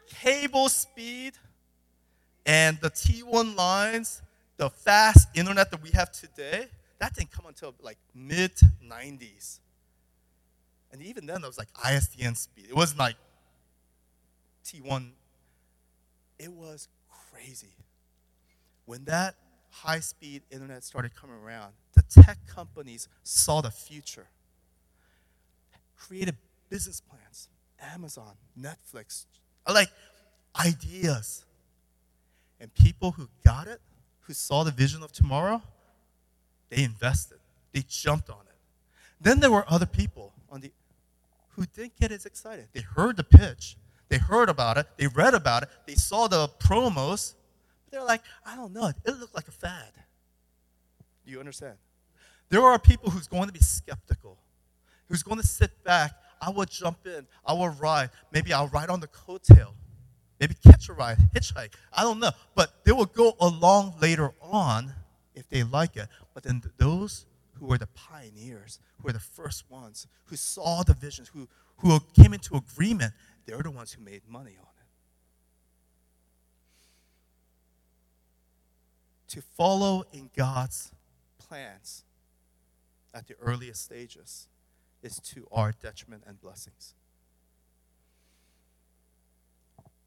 Cable 0.07 0.69
speed 0.69 1.34
and 2.45 2.80
the 2.80 2.89
T1 2.89 3.55
lines, 3.55 4.21
the 4.57 4.69
fast 4.69 5.28
internet 5.36 5.71
that 5.71 5.82
we 5.82 5.89
have 5.91 6.11
today, 6.11 6.67
that 6.99 7.13
didn't 7.15 7.32
come 7.32 7.45
until 7.47 7.73
like 7.82 7.97
mid 8.15 8.51
90s. 8.86 9.59
And 10.91 11.01
even 11.01 11.25
then, 11.25 11.43
it 11.43 11.47
was 11.47 11.57
like 11.57 11.73
ISDN 11.73 12.38
speed. 12.38 12.67
It 12.69 12.75
wasn't 12.75 12.99
like 12.99 13.15
T1. 14.63 15.09
It 16.43 16.51
was 16.51 16.87
crazy. 17.31 17.75
When 18.85 19.05
that 19.05 19.35
high 19.69 20.01
speed 20.01 20.41
internet 20.51 20.83
started 20.83 21.15
coming 21.15 21.37
around, 21.37 21.73
the 21.93 22.03
tech 22.03 22.37
companies 22.45 23.07
saw 23.23 23.61
the 23.61 23.71
future, 23.71 24.27
created 25.97 26.35
business 26.69 26.99
plans. 26.99 27.47
Amazon, 27.93 28.33
Netflix, 28.59 29.25
like 29.67 29.89
ideas. 30.65 31.45
And 32.59 32.73
people 32.73 33.11
who 33.11 33.27
got 33.43 33.67
it, 33.67 33.81
who 34.21 34.33
saw 34.33 34.63
the 34.63 34.71
vision 34.71 35.03
of 35.03 35.11
tomorrow, 35.11 35.61
they 36.69 36.83
invested, 36.83 37.39
they 37.73 37.83
jumped 37.87 38.29
on 38.29 38.41
it. 38.47 38.55
Then 39.19 39.39
there 39.39 39.51
were 39.51 39.65
other 39.67 39.85
people 39.85 40.33
on 40.49 40.61
the 40.61 40.71
who 41.55 41.65
didn't 41.65 41.95
get 41.99 42.11
as 42.11 42.25
excited. 42.25 42.67
They 42.73 42.81
heard 42.81 43.17
the 43.17 43.23
pitch, 43.23 43.77
they 44.14 44.20
heard 44.20 44.47
about 44.47 44.78
it, 44.78 44.86
they 44.95 45.07
read 45.07 45.34
about 45.34 45.64
it, 45.64 45.70
they 45.88 45.95
saw 45.95 46.28
the 46.28 46.47
promos. 46.59 47.34
They're 47.89 48.03
like, 48.03 48.22
I 48.45 48.55
don't 48.55 48.72
know, 48.72 48.86
it 48.86 49.20
looked 49.20 49.34
like 49.34 49.47
a 49.47 49.51
fad. 49.51 49.91
You 51.26 51.39
understand? 51.39 51.78
There 52.49 52.61
are 52.61 52.78
people 52.78 53.09
who's 53.09 53.28
going 53.28 53.47
to 53.47 53.51
be 53.51 53.61
skeptical, 53.61 54.38
who's 55.09 55.24
going 55.24 55.41
to 55.41 55.47
sit 55.47 55.84
back. 55.84 56.11
I 56.39 56.51
will 56.51 56.66
jump 56.66 57.07
in, 57.07 57.26
I 57.43 57.53
will 57.53 57.70
ride. 57.70 58.11
Maybe 58.32 58.53
I'll 58.53 58.68
ride 58.68 58.91
on 58.91 58.99
the 58.99 59.07
coattail. 59.07 59.72
Maybe 60.39 60.53
catch 60.64 60.89
a 60.89 60.93
ride, 60.93 61.18
hitchhike. 61.34 61.74
I 61.91 62.03
don't 62.03 62.20
know. 62.20 62.32
But 62.53 62.84
they 62.84 62.91
will 62.91 63.05
go 63.05 63.36
along 63.39 63.95
later 63.99 64.34
on 64.41 64.93
if 65.34 65.49
they 65.49 65.64
like 65.64 65.95
it. 65.95 66.07
But 66.36 66.43
then 66.43 66.61
those 66.78 67.26
who 67.53 67.66
were 67.66 67.80
the 67.80 67.88
pioneers, 67.88 68.80
who 68.97 69.05
were 69.05 69.14
the 69.14 69.20
first 69.20 69.64
ones, 69.72 70.05
who 70.26 70.36
saw 70.36 70.84
the 70.84 70.93
visions, 70.93 71.30
who, 71.30 71.47
who 71.78 71.99
came 72.14 72.34
into 72.34 72.55
agreement, 72.55 73.14
they're 73.45 73.61
the 73.61 73.71
ones 73.71 73.93
who 73.93 74.03
made 74.03 74.21
money 74.27 74.57
on 74.59 74.67
it. 74.67 74.87
To 79.29 79.41
follow 79.41 80.05
in 80.13 80.29
God's 80.35 80.91
plans 81.39 82.03
at 83.13 83.27
the 83.27 83.35
earliest 83.41 83.83
stages 83.83 84.47
is 85.01 85.19
to 85.19 85.47
our 85.51 85.71
detriment 85.71 86.23
and 86.27 86.39
blessings. 86.39 86.93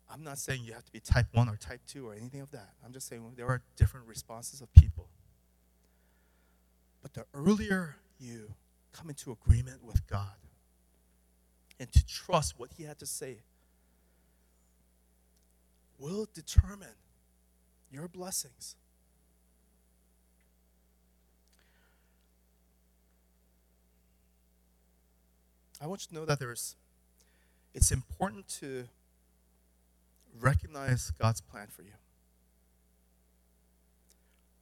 I'm 0.08 0.22
not 0.22 0.38
saying 0.38 0.62
you 0.64 0.72
have 0.72 0.84
to 0.84 0.92
be 0.92 1.00
type 1.00 1.26
1 1.32 1.48
or 1.48 1.56
type 1.56 1.80
2 1.88 2.08
or 2.08 2.14
anything 2.14 2.40
of 2.40 2.50
that. 2.52 2.70
I'm 2.84 2.92
just 2.92 3.08
saying 3.08 3.22
there 3.36 3.48
are 3.48 3.62
different 3.76 4.06
responses 4.06 4.60
of 4.60 4.72
people. 4.72 5.08
But 7.02 7.14
the 7.14 7.24
earlier 7.34 7.96
you 8.18 8.54
come 8.92 9.08
into 9.08 9.32
agreement 9.32 9.84
with 9.84 10.06
God 10.06 10.36
and 11.78 11.92
to 11.92 12.06
trust 12.06 12.58
what 12.58 12.70
He 12.76 12.84
had 12.84 12.98
to 12.98 13.06
say 13.06 13.38
will 15.98 16.28
determine 16.34 16.96
your 17.90 18.08
blessings. 18.08 18.76
I 25.80 25.86
want 25.86 26.02
you 26.02 26.08
to 26.08 26.14
know 26.14 26.24
that 26.24 26.38
there's 26.38 26.76
it's 27.74 27.92
important 27.92 28.48
to 28.60 28.88
recognize 30.40 31.12
God's 31.20 31.42
plan 31.42 31.68
for 31.68 31.82
you. 31.82 31.92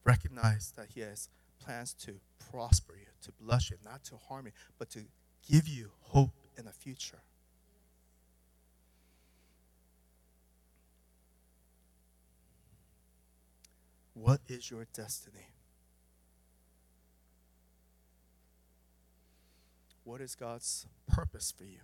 Recognize 0.02 0.72
that 0.76 0.88
He 0.94 1.00
has 1.00 1.28
plans 1.60 1.94
to 2.04 2.14
prosper 2.50 2.94
you, 2.98 3.06
to 3.22 3.32
bless 3.40 3.70
you, 3.70 3.76
not 3.84 4.04
to 4.04 4.16
harm 4.28 4.46
you, 4.46 4.52
but 4.78 4.90
to 4.90 5.04
give 5.48 5.68
you 5.68 5.90
hope 6.00 6.32
in 6.56 6.64
the 6.64 6.72
future. 6.72 7.18
What 14.14 14.40
is 14.48 14.70
your 14.70 14.86
destiny? 14.94 15.48
What 20.04 20.20
is 20.20 20.34
God's 20.34 20.86
purpose 21.08 21.52
for 21.56 21.64
you? 21.64 21.80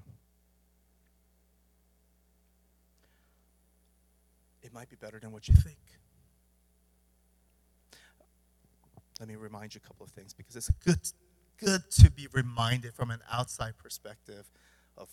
It 4.62 4.72
might 4.72 4.90
be 4.90 4.96
better 4.96 5.18
than 5.18 5.32
what 5.32 5.48
you 5.48 5.54
think. 5.54 5.78
Let 9.18 9.28
me 9.28 9.36
remind 9.36 9.74
you 9.74 9.80
a 9.84 9.86
couple 9.86 10.04
of 10.04 10.12
things 10.12 10.32
because 10.32 10.56
it's 10.56 10.68
a 10.68 10.74
good, 10.84 10.98
good 11.60 11.90
to 11.90 12.10
be 12.10 12.26
reminded 12.32 12.94
from 12.94 13.10
an 13.10 13.20
outside 13.30 13.74
perspective 13.78 14.46
of 14.96 15.08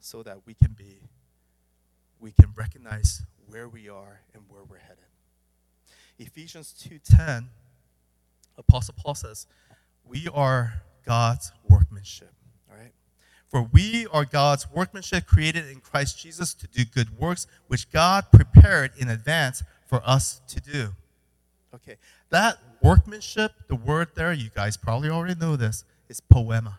so 0.00 0.22
that 0.22 0.46
we 0.46 0.54
can 0.54 0.72
be 0.72 1.08
we 2.18 2.32
can 2.32 2.52
recognize 2.54 3.22
where 3.48 3.68
we 3.68 3.88
are 3.88 4.20
and 4.32 4.44
where 4.48 4.62
we're 4.62 4.78
headed. 4.78 5.04
Ephesians 6.18 6.72
2:10 6.72 7.50
Apostle 8.56 8.94
Paul 8.96 9.14
says, 9.14 9.46
"We 10.04 10.28
are 10.28 10.82
God's 11.04 11.52
workmanship." 11.68 12.34
All 12.70 12.76
right? 12.76 12.94
For 13.48 13.62
we 13.62 14.06
are 14.06 14.24
God's 14.24 14.68
workmanship 14.68 15.26
created 15.26 15.66
in 15.66 15.80
Christ 15.80 16.18
Jesus 16.18 16.54
to 16.54 16.66
do 16.66 16.84
good 16.84 17.18
works, 17.18 17.46
which 17.66 17.90
God 17.90 18.30
prepared 18.32 18.96
in 18.96 19.08
advance 19.08 19.62
for 19.84 20.06
us 20.08 20.40
to 20.48 20.60
do. 20.60 20.96
Okay, 21.74 21.96
that 22.30 22.58
workmanship, 22.82 23.52
the 23.68 23.74
word 23.74 24.08
there, 24.14 24.32
you 24.32 24.50
guys 24.54 24.76
probably 24.76 25.08
already 25.08 25.34
know 25.34 25.56
this, 25.56 25.84
is 26.08 26.20
poema. 26.20 26.78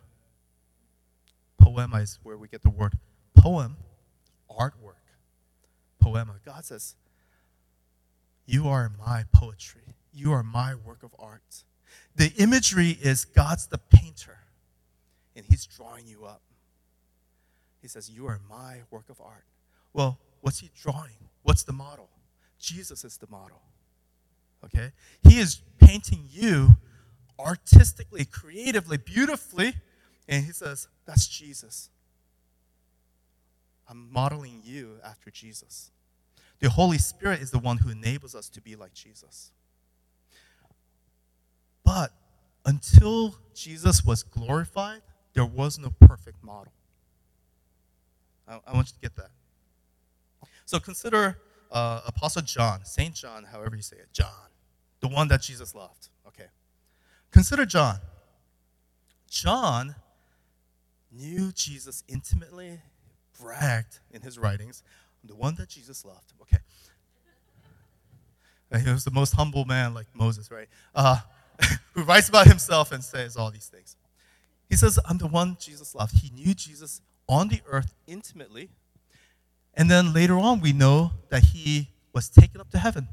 Poema 1.57 1.97
is 1.97 2.19
where 2.21 2.37
we 2.37 2.47
get 2.47 2.61
the 2.61 2.69
word 2.69 2.97
poem, 3.35 3.77
artwork. 4.49 5.01
Poema. 5.99 6.35
God 6.45 6.63
says, 6.65 6.95
You 8.45 8.67
are 8.67 8.91
my 8.99 9.23
poetry. 9.31 9.81
You 10.13 10.31
are 10.33 10.43
my 10.43 10.75
work 10.75 11.01
of 11.01 11.15
art. 11.17 11.63
The 12.15 12.31
imagery 12.37 12.97
is 13.01 13.25
God's 13.25 13.67
the 13.67 13.79
painter, 13.79 14.37
and 15.35 15.45
He's 15.45 15.65
drawing 15.65 16.05
you 16.07 16.25
up. 16.25 16.41
He 17.81 17.87
says, 17.87 18.09
You 18.09 18.27
are 18.27 18.39
my 18.49 18.81
work 18.91 19.09
of 19.09 19.19
art. 19.21 19.45
Well, 19.93 20.19
what's 20.41 20.59
he 20.59 20.69
drawing? 20.79 21.17
What's 21.43 21.63
the 21.63 21.73
model? 21.73 22.09
Jesus 22.59 23.03
is 23.03 23.17
the 23.17 23.27
model. 23.29 23.61
Okay? 24.65 24.91
He 25.27 25.39
is 25.39 25.61
painting 25.79 26.25
you 26.31 26.77
artistically, 27.39 28.25
creatively, 28.25 28.97
beautifully, 28.97 29.73
and 30.27 30.45
he 30.45 30.51
says, 30.51 30.87
That's 31.05 31.27
Jesus. 31.27 31.89
I'm 33.89 34.11
modeling 34.11 34.61
you 34.63 34.97
after 35.03 35.29
Jesus. 35.29 35.91
The 36.59 36.69
Holy 36.69 36.97
Spirit 36.97 37.41
is 37.41 37.51
the 37.51 37.59
one 37.59 37.77
who 37.77 37.89
enables 37.89 38.33
us 38.33 38.47
to 38.49 38.61
be 38.61 38.75
like 38.75 38.93
Jesus. 38.93 39.51
But 41.83 42.11
until 42.65 43.35
Jesus 43.53 44.05
was 44.05 44.23
glorified, 44.23 45.01
there 45.33 45.45
was 45.45 45.77
no 45.77 45.91
perfect 45.99 46.41
model. 46.41 46.71
I, 48.47 48.59
I 48.65 48.73
want 48.73 48.87
you 48.87 48.93
to 48.93 48.99
get 49.01 49.15
that. 49.17 49.31
So 50.65 50.79
consider 50.79 51.37
uh, 51.73 52.01
Apostle 52.05 52.43
John, 52.43 52.85
Saint 52.85 53.15
John, 53.15 53.45
however 53.51 53.75
you 53.75 53.81
say 53.81 53.97
it, 53.97 54.07
John, 54.13 54.49
the 55.01 55.07
one 55.07 55.27
that 55.27 55.41
Jesus 55.41 55.75
loved. 55.75 56.09
Okay. 56.27 56.45
Consider 57.31 57.65
John. 57.65 57.97
John 59.29 59.95
knew 61.11 61.51
Jesus 61.51 62.03
intimately, 62.07 62.79
bragged 63.39 63.99
in 64.11 64.21
his 64.21 64.37
writings, 64.37 64.83
the 65.23 65.35
one 65.35 65.55
that 65.55 65.69
Jesus 65.69 66.05
loved. 66.05 66.33
Okay. 66.41 66.59
He 68.83 68.89
was 68.91 69.03
the 69.03 69.11
most 69.11 69.33
humble 69.33 69.65
man, 69.65 69.93
like 69.93 70.07
Moses, 70.13 70.49
right? 70.49 70.67
Uh, 70.95 71.19
who 71.93 72.03
writes 72.03 72.29
about 72.29 72.47
himself 72.47 72.91
and 72.91 73.03
says 73.03 73.37
all 73.37 73.51
these 73.51 73.67
things. 73.67 73.95
He 74.69 74.75
says, 74.75 74.99
I'm 75.07 75.17
the 75.17 75.27
one 75.27 75.57
Jesus 75.59 75.93
loved. 75.93 76.17
He 76.17 76.31
knew 76.31 76.53
Jesus 76.53 77.01
on 77.27 77.49
the 77.49 77.61
earth 77.67 77.93
intimately. 78.07 78.69
And 79.75 79.89
then 79.89 80.13
later 80.13 80.37
on, 80.37 80.61
we 80.61 80.71
know 80.71 81.11
that 81.29 81.43
he 81.43 81.89
was 82.13 82.29
taken 82.29 82.61
up 82.61 82.69
to 82.71 82.77
heaven. 82.77 83.07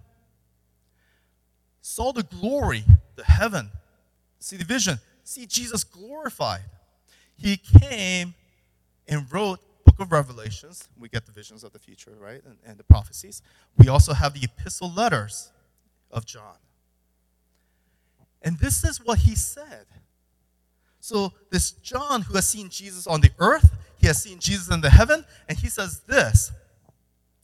Saw 1.80 2.12
the 2.12 2.22
glory, 2.22 2.84
the 3.16 3.24
heaven, 3.24 3.70
see 4.38 4.56
the 4.56 4.64
vision, 4.64 4.98
see 5.24 5.46
Jesus 5.46 5.84
glorified. 5.84 6.60
He 7.36 7.56
came 7.56 8.34
and 9.08 9.32
wrote 9.32 9.60
book 9.84 9.98
of 9.98 10.12
revelations. 10.12 10.88
We 10.98 11.08
get 11.08 11.26
the 11.26 11.32
visions 11.32 11.64
of 11.64 11.72
the 11.72 11.78
future 11.78 12.12
right? 12.18 12.42
And, 12.44 12.56
and 12.64 12.78
the 12.78 12.84
prophecies. 12.84 13.42
We 13.76 13.88
also 13.88 14.12
have 14.12 14.34
the 14.34 14.44
epistle 14.44 14.90
letters 14.90 15.50
of 16.10 16.26
john. 16.26 16.56
And 18.42 18.58
this 18.58 18.84
is 18.84 19.04
what 19.04 19.18
he 19.20 19.34
said. 19.34 19.86
So 21.00 21.32
this 21.50 21.72
john 21.72 22.22
who 22.22 22.34
has 22.34 22.48
seen 22.48 22.68
jesus 22.68 23.06
on 23.06 23.20
the 23.20 23.30
earth 23.38 23.76
he 24.00 24.06
has 24.06 24.22
seen 24.22 24.38
Jesus 24.38 24.72
in 24.72 24.80
the 24.80 24.90
heaven, 24.90 25.24
and 25.48 25.58
he 25.58 25.68
says 25.68 26.00
this. 26.06 26.52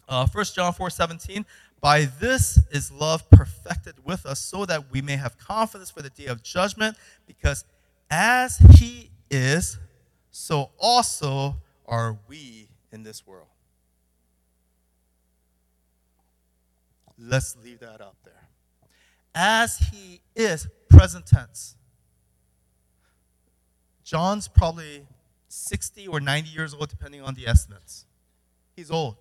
Uh, 0.09 0.27
1 0.27 0.45
John 0.55 0.73
4 0.73 0.89
17, 0.89 1.45
by 1.81 2.05
this 2.19 2.59
is 2.71 2.91
love 2.91 3.29
perfected 3.31 3.95
with 4.05 4.25
us, 4.25 4.41
so 4.41 4.65
that 4.65 4.91
we 4.91 5.03
may 5.03 5.17
have 5.17 5.37
confidence 5.37 5.91
for 5.91 6.01
the 6.01 6.11
day 6.11 6.27
of 6.27 6.43
judgment, 6.43 6.97
because 7.27 7.65
as 8.11 8.59
he 8.79 9.11
is, 9.31 9.79
so 10.31 10.71
also 10.79 11.57
are 11.87 12.17
we 12.29 12.69
in 12.91 13.03
this 13.03 13.27
world. 13.27 13.49
Let's 17.19 17.57
leave 17.63 17.81
that 17.81 18.01
up 18.01 18.17
there. 18.25 18.49
As 19.35 19.77
he 19.77 20.21
is, 20.35 20.67
present 20.89 21.27
tense. 21.27 21.77
John's 24.05 24.49
probably 24.49 25.07
60 25.57 26.07
or 26.07 26.21
90 26.21 26.51
years 26.51 26.75
old, 26.75 26.89
depending 26.89 27.23
on 27.23 27.35
the 27.35 27.47
estimates. 27.47 28.05
He's 28.75 28.91
old. 28.91 29.17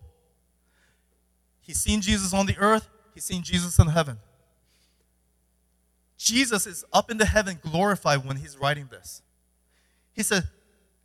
He's 1.62 1.80
seen 1.80 2.02
Jesus 2.02 2.34
on 2.34 2.46
the 2.46 2.58
earth, 2.58 2.88
he's 3.14 3.24
seen 3.24 3.42
Jesus 3.42 3.80
in 3.80 3.88
heaven. 3.88 4.18
Jesus 6.18 6.66
is 6.68 6.86
up 6.94 7.10
in 7.10 7.18
the 7.18 7.26
heaven 7.26 7.60
glorified 7.62 8.26
when 8.26 8.38
he's 8.38 8.58
writing 8.58 8.88
this. 8.92 9.22
He 10.14 10.24
said, 10.24 10.44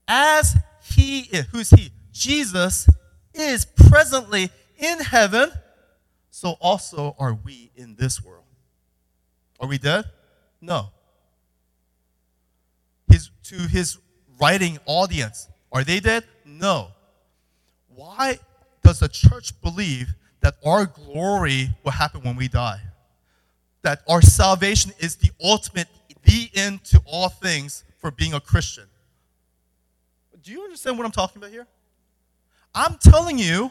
as 0.07 0.57
he 0.83 1.21
is, 1.21 1.47
who's 1.47 1.71
he? 1.71 1.91
Jesus 2.13 2.89
is 3.33 3.65
presently 3.65 4.51
in 4.79 4.99
heaven, 4.99 5.51
so 6.31 6.57
also 6.61 7.15
are 7.19 7.35
we 7.35 7.71
in 7.77 7.97
this 7.97 8.23
world. 8.23 8.45
Are 9.59 9.69
we 9.69 9.79
dead? 9.79 10.05
No. 10.61 10.91
His, 13.09 13.31
to 13.45 13.57
his 13.57 13.99
writing 14.41 14.79
audience, 14.87 15.49
are 15.73 15.85
they 15.85 16.01
dead? 16.01 16.25
No. 16.45 16.89
Why 17.95 18.39
does 18.83 19.01
the 19.01 19.09
church 19.09 19.59
believe 19.61 20.15
that 20.41 20.55
our 20.65 20.87
glory 20.87 21.71
will 21.85 21.93
happen 21.93 22.23
when 22.23 22.37
we 22.37 22.49
die? 22.49 22.81
That 23.83 24.03
our 24.09 24.23
salvation 24.23 24.93
is 24.99 25.17
the 25.17 25.31
ultimate, 25.43 25.89
the 26.25 26.51
end 26.55 26.85
to 26.85 27.01
all 27.07 27.29
things 27.29 27.85
for 27.99 28.11
being 28.11 28.35
a 28.35 28.41
Christian. 28.41 28.85
Do 30.43 30.51
you 30.51 30.63
understand 30.63 30.97
what 30.97 31.05
I'm 31.05 31.13
talking 31.13 31.41
about 31.41 31.51
here? 31.51 31.67
I'm 32.75 32.97
telling 32.99 33.39
you, 33.39 33.71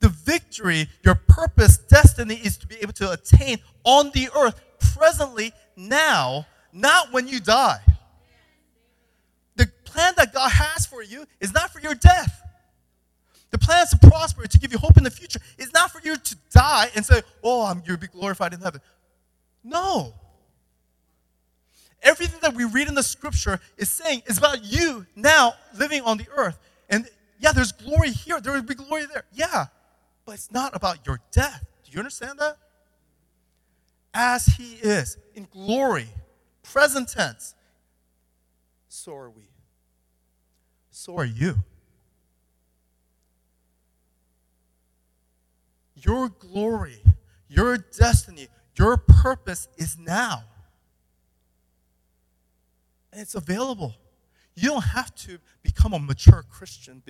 the 0.00 0.08
victory, 0.08 0.88
your 1.04 1.14
purpose, 1.14 1.76
destiny 1.76 2.34
is 2.34 2.56
to 2.58 2.66
be 2.66 2.76
able 2.80 2.92
to 2.94 3.12
attain 3.12 3.58
on 3.84 4.10
the 4.14 4.28
earth 4.36 4.60
presently, 4.96 5.52
now, 5.76 6.46
not 6.72 7.12
when 7.12 7.28
you 7.28 7.40
die. 7.40 7.80
Plan 9.92 10.14
that 10.16 10.32
God 10.32 10.50
has 10.50 10.86
for 10.86 11.02
you 11.02 11.26
is 11.38 11.52
not 11.52 11.70
for 11.70 11.78
your 11.78 11.94
death. 11.94 12.42
The 13.50 13.58
plan 13.58 13.82
is 13.82 13.90
to 13.90 13.98
prosper, 13.98 14.46
to 14.46 14.58
give 14.58 14.72
you 14.72 14.78
hope 14.78 14.96
in 14.96 15.04
the 15.04 15.10
future. 15.10 15.38
It's 15.58 15.74
not 15.74 15.90
for 15.90 16.00
you 16.02 16.16
to 16.16 16.36
die 16.50 16.88
and 16.96 17.04
say, 17.04 17.20
oh, 17.44 17.66
I'm, 17.66 17.82
you'll 17.86 17.98
be 17.98 18.06
glorified 18.06 18.54
in 18.54 18.60
heaven. 18.60 18.80
No. 19.62 20.14
Everything 22.02 22.40
that 22.40 22.54
we 22.54 22.64
read 22.64 22.88
in 22.88 22.94
the 22.94 23.02
scripture 23.02 23.60
is 23.76 23.90
saying 23.90 24.22
is 24.26 24.38
about 24.38 24.64
you 24.64 25.04
now 25.14 25.52
living 25.76 26.00
on 26.02 26.16
the 26.16 26.26
earth. 26.34 26.58
And 26.88 27.06
yeah, 27.38 27.52
there's 27.52 27.72
glory 27.72 28.12
here, 28.12 28.40
there 28.40 28.54
will 28.54 28.62
be 28.62 28.74
glory 28.74 29.04
there. 29.04 29.24
Yeah, 29.30 29.66
but 30.24 30.36
it's 30.36 30.50
not 30.50 30.74
about 30.74 31.06
your 31.06 31.20
death. 31.32 31.66
Do 31.84 31.92
you 31.92 31.98
understand 31.98 32.38
that? 32.38 32.56
As 34.14 34.46
he 34.46 34.76
is 34.76 35.18
in 35.34 35.46
glory, 35.52 36.08
present 36.62 37.10
tense, 37.10 37.54
so 38.88 39.14
are 39.14 39.28
we. 39.28 39.51
So 41.02 41.16
are 41.16 41.24
you. 41.24 41.56
Your 45.96 46.28
glory, 46.28 47.02
your 47.48 47.76
destiny, 47.76 48.46
your 48.76 48.96
purpose 48.98 49.66
is 49.76 49.98
now. 49.98 50.44
And 53.10 53.20
it's 53.20 53.34
available. 53.34 53.96
You 54.54 54.68
don't 54.68 54.84
have 54.84 55.12
to 55.26 55.38
become 55.64 55.92
a 55.92 55.98
mature 55.98 56.44
Christian 56.48 57.02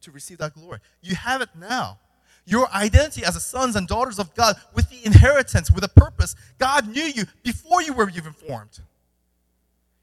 to 0.00 0.10
receive 0.10 0.38
that 0.38 0.54
glory. 0.54 0.78
You 1.02 1.14
have 1.14 1.42
it 1.42 1.50
now. 1.54 1.98
Your 2.46 2.66
identity 2.72 3.26
as 3.26 3.36
a 3.36 3.40
sons 3.40 3.76
and 3.76 3.86
daughters 3.86 4.18
of 4.18 4.34
God 4.34 4.56
with 4.74 4.88
the 4.88 5.04
inheritance, 5.04 5.70
with 5.70 5.84
a 5.84 5.88
purpose. 5.88 6.34
God 6.56 6.88
knew 6.88 7.04
you 7.04 7.24
before 7.42 7.82
you 7.82 7.92
were 7.92 8.08
even 8.08 8.32
formed. 8.32 8.80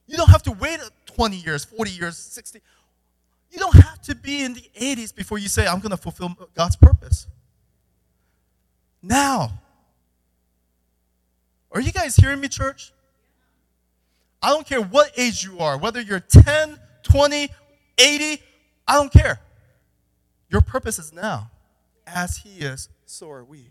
You 0.06 0.18
don't 0.18 0.30
have 0.30 0.44
to 0.44 0.52
wait 0.52 0.80
20 1.08 1.38
years, 1.38 1.66
40 1.66 1.90
years, 1.90 2.18
60. 2.18 2.62
You 3.52 3.60
don't 3.60 3.76
have 3.76 4.02
to 4.04 4.16
be 4.16 4.44
in 4.44 4.54
the 4.54 4.70
80s 4.80 5.14
before 5.14 5.38
you 5.38 5.50
say, 5.50 5.68
I'm 5.68 5.80
going 5.80 5.92
to 5.92 5.98
fulfill 5.98 6.36
God's 6.56 6.76
purpose. 6.76 7.28
Now. 9.02 9.52
Are 11.72 11.82
you 11.82 11.92
guys 11.92 12.16
hearing 12.16 12.40
me, 12.40 12.48
church? 12.48 12.94
I 14.42 14.50
don't 14.50 14.66
care 14.66 14.82
what 14.82 15.12
age 15.18 15.44
you 15.44 15.60
are, 15.60 15.78
whether 15.78 16.02
you're 16.02 16.20
10, 16.20 16.80
20, 17.04 17.50
80, 17.98 18.44
I 18.88 18.96
don't 18.96 19.12
care. 19.12 19.40
Your 20.50 20.62
purpose 20.62 20.98
is 21.00 21.14
now. 21.14 21.52
As 22.08 22.38
He 22.38 22.60
is, 22.60 22.90
so 23.06 23.30
are 23.30 23.44
we. 23.44 23.68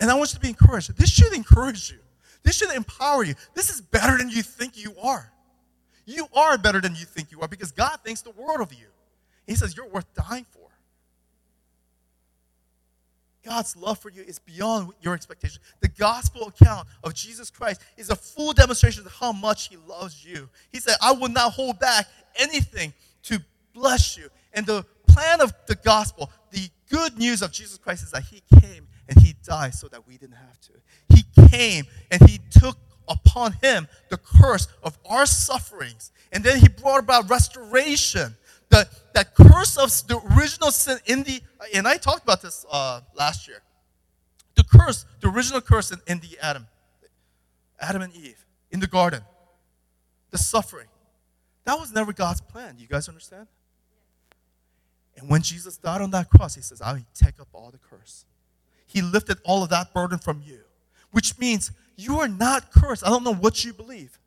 And 0.00 0.10
I 0.10 0.14
want 0.14 0.30
you 0.30 0.34
to 0.36 0.40
be 0.40 0.48
encouraged. 0.48 0.96
This 0.96 1.10
should 1.10 1.32
encourage 1.32 1.90
you. 1.90 1.98
This 2.42 2.56
should 2.56 2.70
empower 2.70 3.24
you. 3.24 3.34
This 3.54 3.70
is 3.70 3.80
better 3.80 4.16
than 4.16 4.30
you 4.30 4.42
think 4.42 4.76
you 4.76 4.94
are. 5.02 5.32
You 6.08 6.26
are 6.32 6.56
better 6.56 6.80
than 6.80 6.94
you 6.94 7.04
think 7.04 7.30
you 7.30 7.42
are 7.42 7.48
because 7.48 7.70
God 7.70 7.98
thinks 8.02 8.22
the 8.22 8.30
world 8.30 8.62
of 8.62 8.72
you. 8.72 8.86
He 9.46 9.54
says 9.54 9.76
you're 9.76 9.88
worth 9.88 10.06
dying 10.14 10.46
for. 10.50 10.70
God's 13.44 13.76
love 13.76 13.98
for 13.98 14.08
you 14.08 14.22
is 14.22 14.38
beyond 14.38 14.92
your 15.02 15.12
expectation. 15.12 15.60
The 15.80 15.88
gospel 15.88 16.48
account 16.48 16.88
of 17.04 17.12
Jesus 17.12 17.50
Christ 17.50 17.82
is 17.98 18.08
a 18.08 18.16
full 18.16 18.54
demonstration 18.54 19.04
of 19.04 19.12
how 19.12 19.32
much 19.32 19.68
He 19.68 19.76
loves 19.76 20.24
you. 20.24 20.48
He 20.72 20.80
said, 20.80 20.96
I 21.02 21.12
will 21.12 21.28
not 21.28 21.52
hold 21.52 21.78
back 21.78 22.06
anything 22.36 22.94
to 23.24 23.38
bless 23.74 24.16
you. 24.16 24.30
And 24.54 24.64
the 24.64 24.86
plan 25.08 25.42
of 25.42 25.52
the 25.66 25.74
gospel, 25.74 26.30
the 26.52 26.70
good 26.88 27.18
news 27.18 27.42
of 27.42 27.52
Jesus 27.52 27.76
Christ 27.76 28.04
is 28.04 28.12
that 28.12 28.22
He 28.22 28.42
came 28.60 28.88
and 29.10 29.20
He 29.20 29.34
died 29.44 29.74
so 29.74 29.88
that 29.88 30.06
we 30.06 30.16
didn't 30.16 30.36
have 30.36 30.58
to. 30.62 30.72
He 31.14 31.48
came 31.48 31.84
and 32.10 32.26
He 32.30 32.40
took 32.50 32.78
upon 33.08 33.52
Him 33.62 33.88
the 34.08 34.18
curse 34.18 34.68
of 34.82 34.98
our 35.08 35.26
sufferings. 35.26 36.12
And 36.32 36.44
then 36.44 36.60
He 36.60 36.68
brought 36.68 37.00
about 37.00 37.30
restoration 37.30 38.34
the, 38.70 38.88
that 39.14 39.34
curse 39.34 39.76
of 39.76 39.90
the 40.08 40.20
original 40.36 40.70
sin 40.70 40.98
in 41.06 41.22
the, 41.22 41.40
and 41.74 41.88
I 41.88 41.96
talked 41.96 42.22
about 42.22 42.42
this 42.42 42.66
uh, 42.70 43.00
last 43.14 43.48
year. 43.48 43.62
The 44.56 44.64
curse, 44.64 45.06
the 45.20 45.28
original 45.28 45.60
curse 45.60 45.90
in, 45.90 46.00
in 46.06 46.20
the 46.20 46.38
Adam, 46.42 46.66
Adam 47.80 48.02
and 48.02 48.14
Eve 48.14 48.44
in 48.70 48.80
the 48.80 48.86
garden, 48.86 49.22
the 50.30 50.38
suffering. 50.38 50.88
That 51.64 51.78
was 51.78 51.92
never 51.92 52.12
God's 52.12 52.40
plan. 52.40 52.76
You 52.78 52.86
guys 52.86 53.08
understand? 53.08 53.46
And 55.16 55.28
when 55.28 55.42
Jesus 55.42 55.76
died 55.76 56.00
on 56.00 56.10
that 56.10 56.30
cross, 56.30 56.54
he 56.54 56.62
says, 56.62 56.80
I'll 56.80 57.00
take 57.14 57.40
up 57.40 57.48
all 57.52 57.70
the 57.70 57.78
curse. 57.78 58.24
He 58.86 59.02
lifted 59.02 59.38
all 59.44 59.62
of 59.62 59.70
that 59.70 59.92
burden 59.92 60.18
from 60.18 60.42
you, 60.44 60.60
which 61.10 61.38
means 61.38 61.72
you 61.98 62.20
are 62.20 62.28
not 62.28 62.70
cursed. 62.70 63.04
I 63.04 63.10
don't 63.10 63.24
know 63.24 63.34
what 63.34 63.64
you 63.64 63.72
believe. 63.72 64.18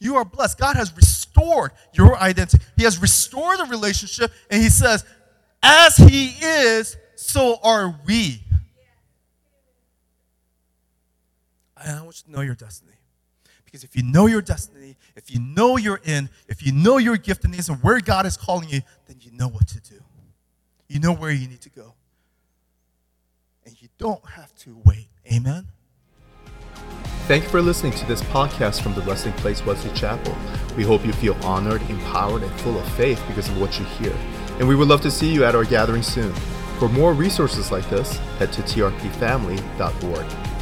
You 0.00 0.16
are 0.16 0.24
blessed. 0.24 0.58
God 0.58 0.74
has 0.76 0.94
restored 0.96 1.70
your 1.92 2.16
identity. 2.18 2.62
He 2.76 2.82
has 2.82 3.00
restored 3.00 3.60
the 3.60 3.66
relationship, 3.66 4.32
and 4.50 4.60
He 4.60 4.68
says, 4.68 5.04
as 5.62 5.96
He 5.96 6.34
is, 6.42 6.96
so 7.14 7.58
are 7.62 7.98
we. 8.04 8.42
I 11.76 12.02
want 12.02 12.22
you 12.26 12.32
to 12.32 12.38
know 12.38 12.42
your 12.42 12.54
destiny. 12.54 12.92
Because 13.64 13.84
if 13.84 13.96
you 13.96 14.02
know 14.02 14.26
your 14.26 14.42
destiny, 14.42 14.96
if 15.16 15.30
you 15.30 15.40
know 15.40 15.76
you're 15.76 16.00
in, 16.04 16.28
if 16.48 16.64
you 16.64 16.72
know 16.72 16.98
your 16.98 17.16
giftedness 17.16 17.68
and 17.68 17.82
where 17.82 18.00
God 18.00 18.26
is 18.26 18.36
calling 18.36 18.68
you, 18.68 18.80
then 19.06 19.16
you 19.20 19.30
know 19.32 19.48
what 19.48 19.68
to 19.68 19.80
do. 19.80 20.00
You 20.88 21.00
know 21.00 21.12
where 21.12 21.30
you 21.30 21.48
need 21.48 21.60
to 21.62 21.70
go. 21.70 21.94
And 23.66 23.80
you 23.80 23.88
don't 23.98 24.24
have 24.30 24.54
to 24.56 24.76
wait. 24.84 25.08
Amen? 25.32 25.66
Thank 27.26 27.44
you 27.44 27.48
for 27.48 27.62
listening 27.62 27.92
to 27.94 28.04
this 28.04 28.20
podcast 28.24 28.82
from 28.82 28.92
the 28.92 29.00
Resting 29.00 29.32
Place 29.32 29.64
Wesley 29.64 29.90
Chapel. 29.92 30.36
We 30.76 30.82
hope 30.84 31.06
you 31.06 31.12
feel 31.14 31.32
honored, 31.42 31.80
empowered, 31.88 32.42
and 32.42 32.52
full 32.60 32.78
of 32.78 32.86
faith 32.92 33.18
because 33.26 33.48
of 33.48 33.58
what 33.58 33.78
you 33.78 33.86
hear. 33.86 34.14
And 34.58 34.68
we 34.68 34.76
would 34.76 34.88
love 34.88 35.00
to 35.00 35.10
see 35.10 35.32
you 35.32 35.42
at 35.42 35.54
our 35.54 35.64
gathering 35.64 36.02
soon. 36.02 36.34
For 36.78 36.86
more 36.86 37.14
resources 37.14 37.72
like 37.72 37.88
this, 37.88 38.18
head 38.38 38.52
to 38.52 38.60
trpfamily.org. 38.60 40.53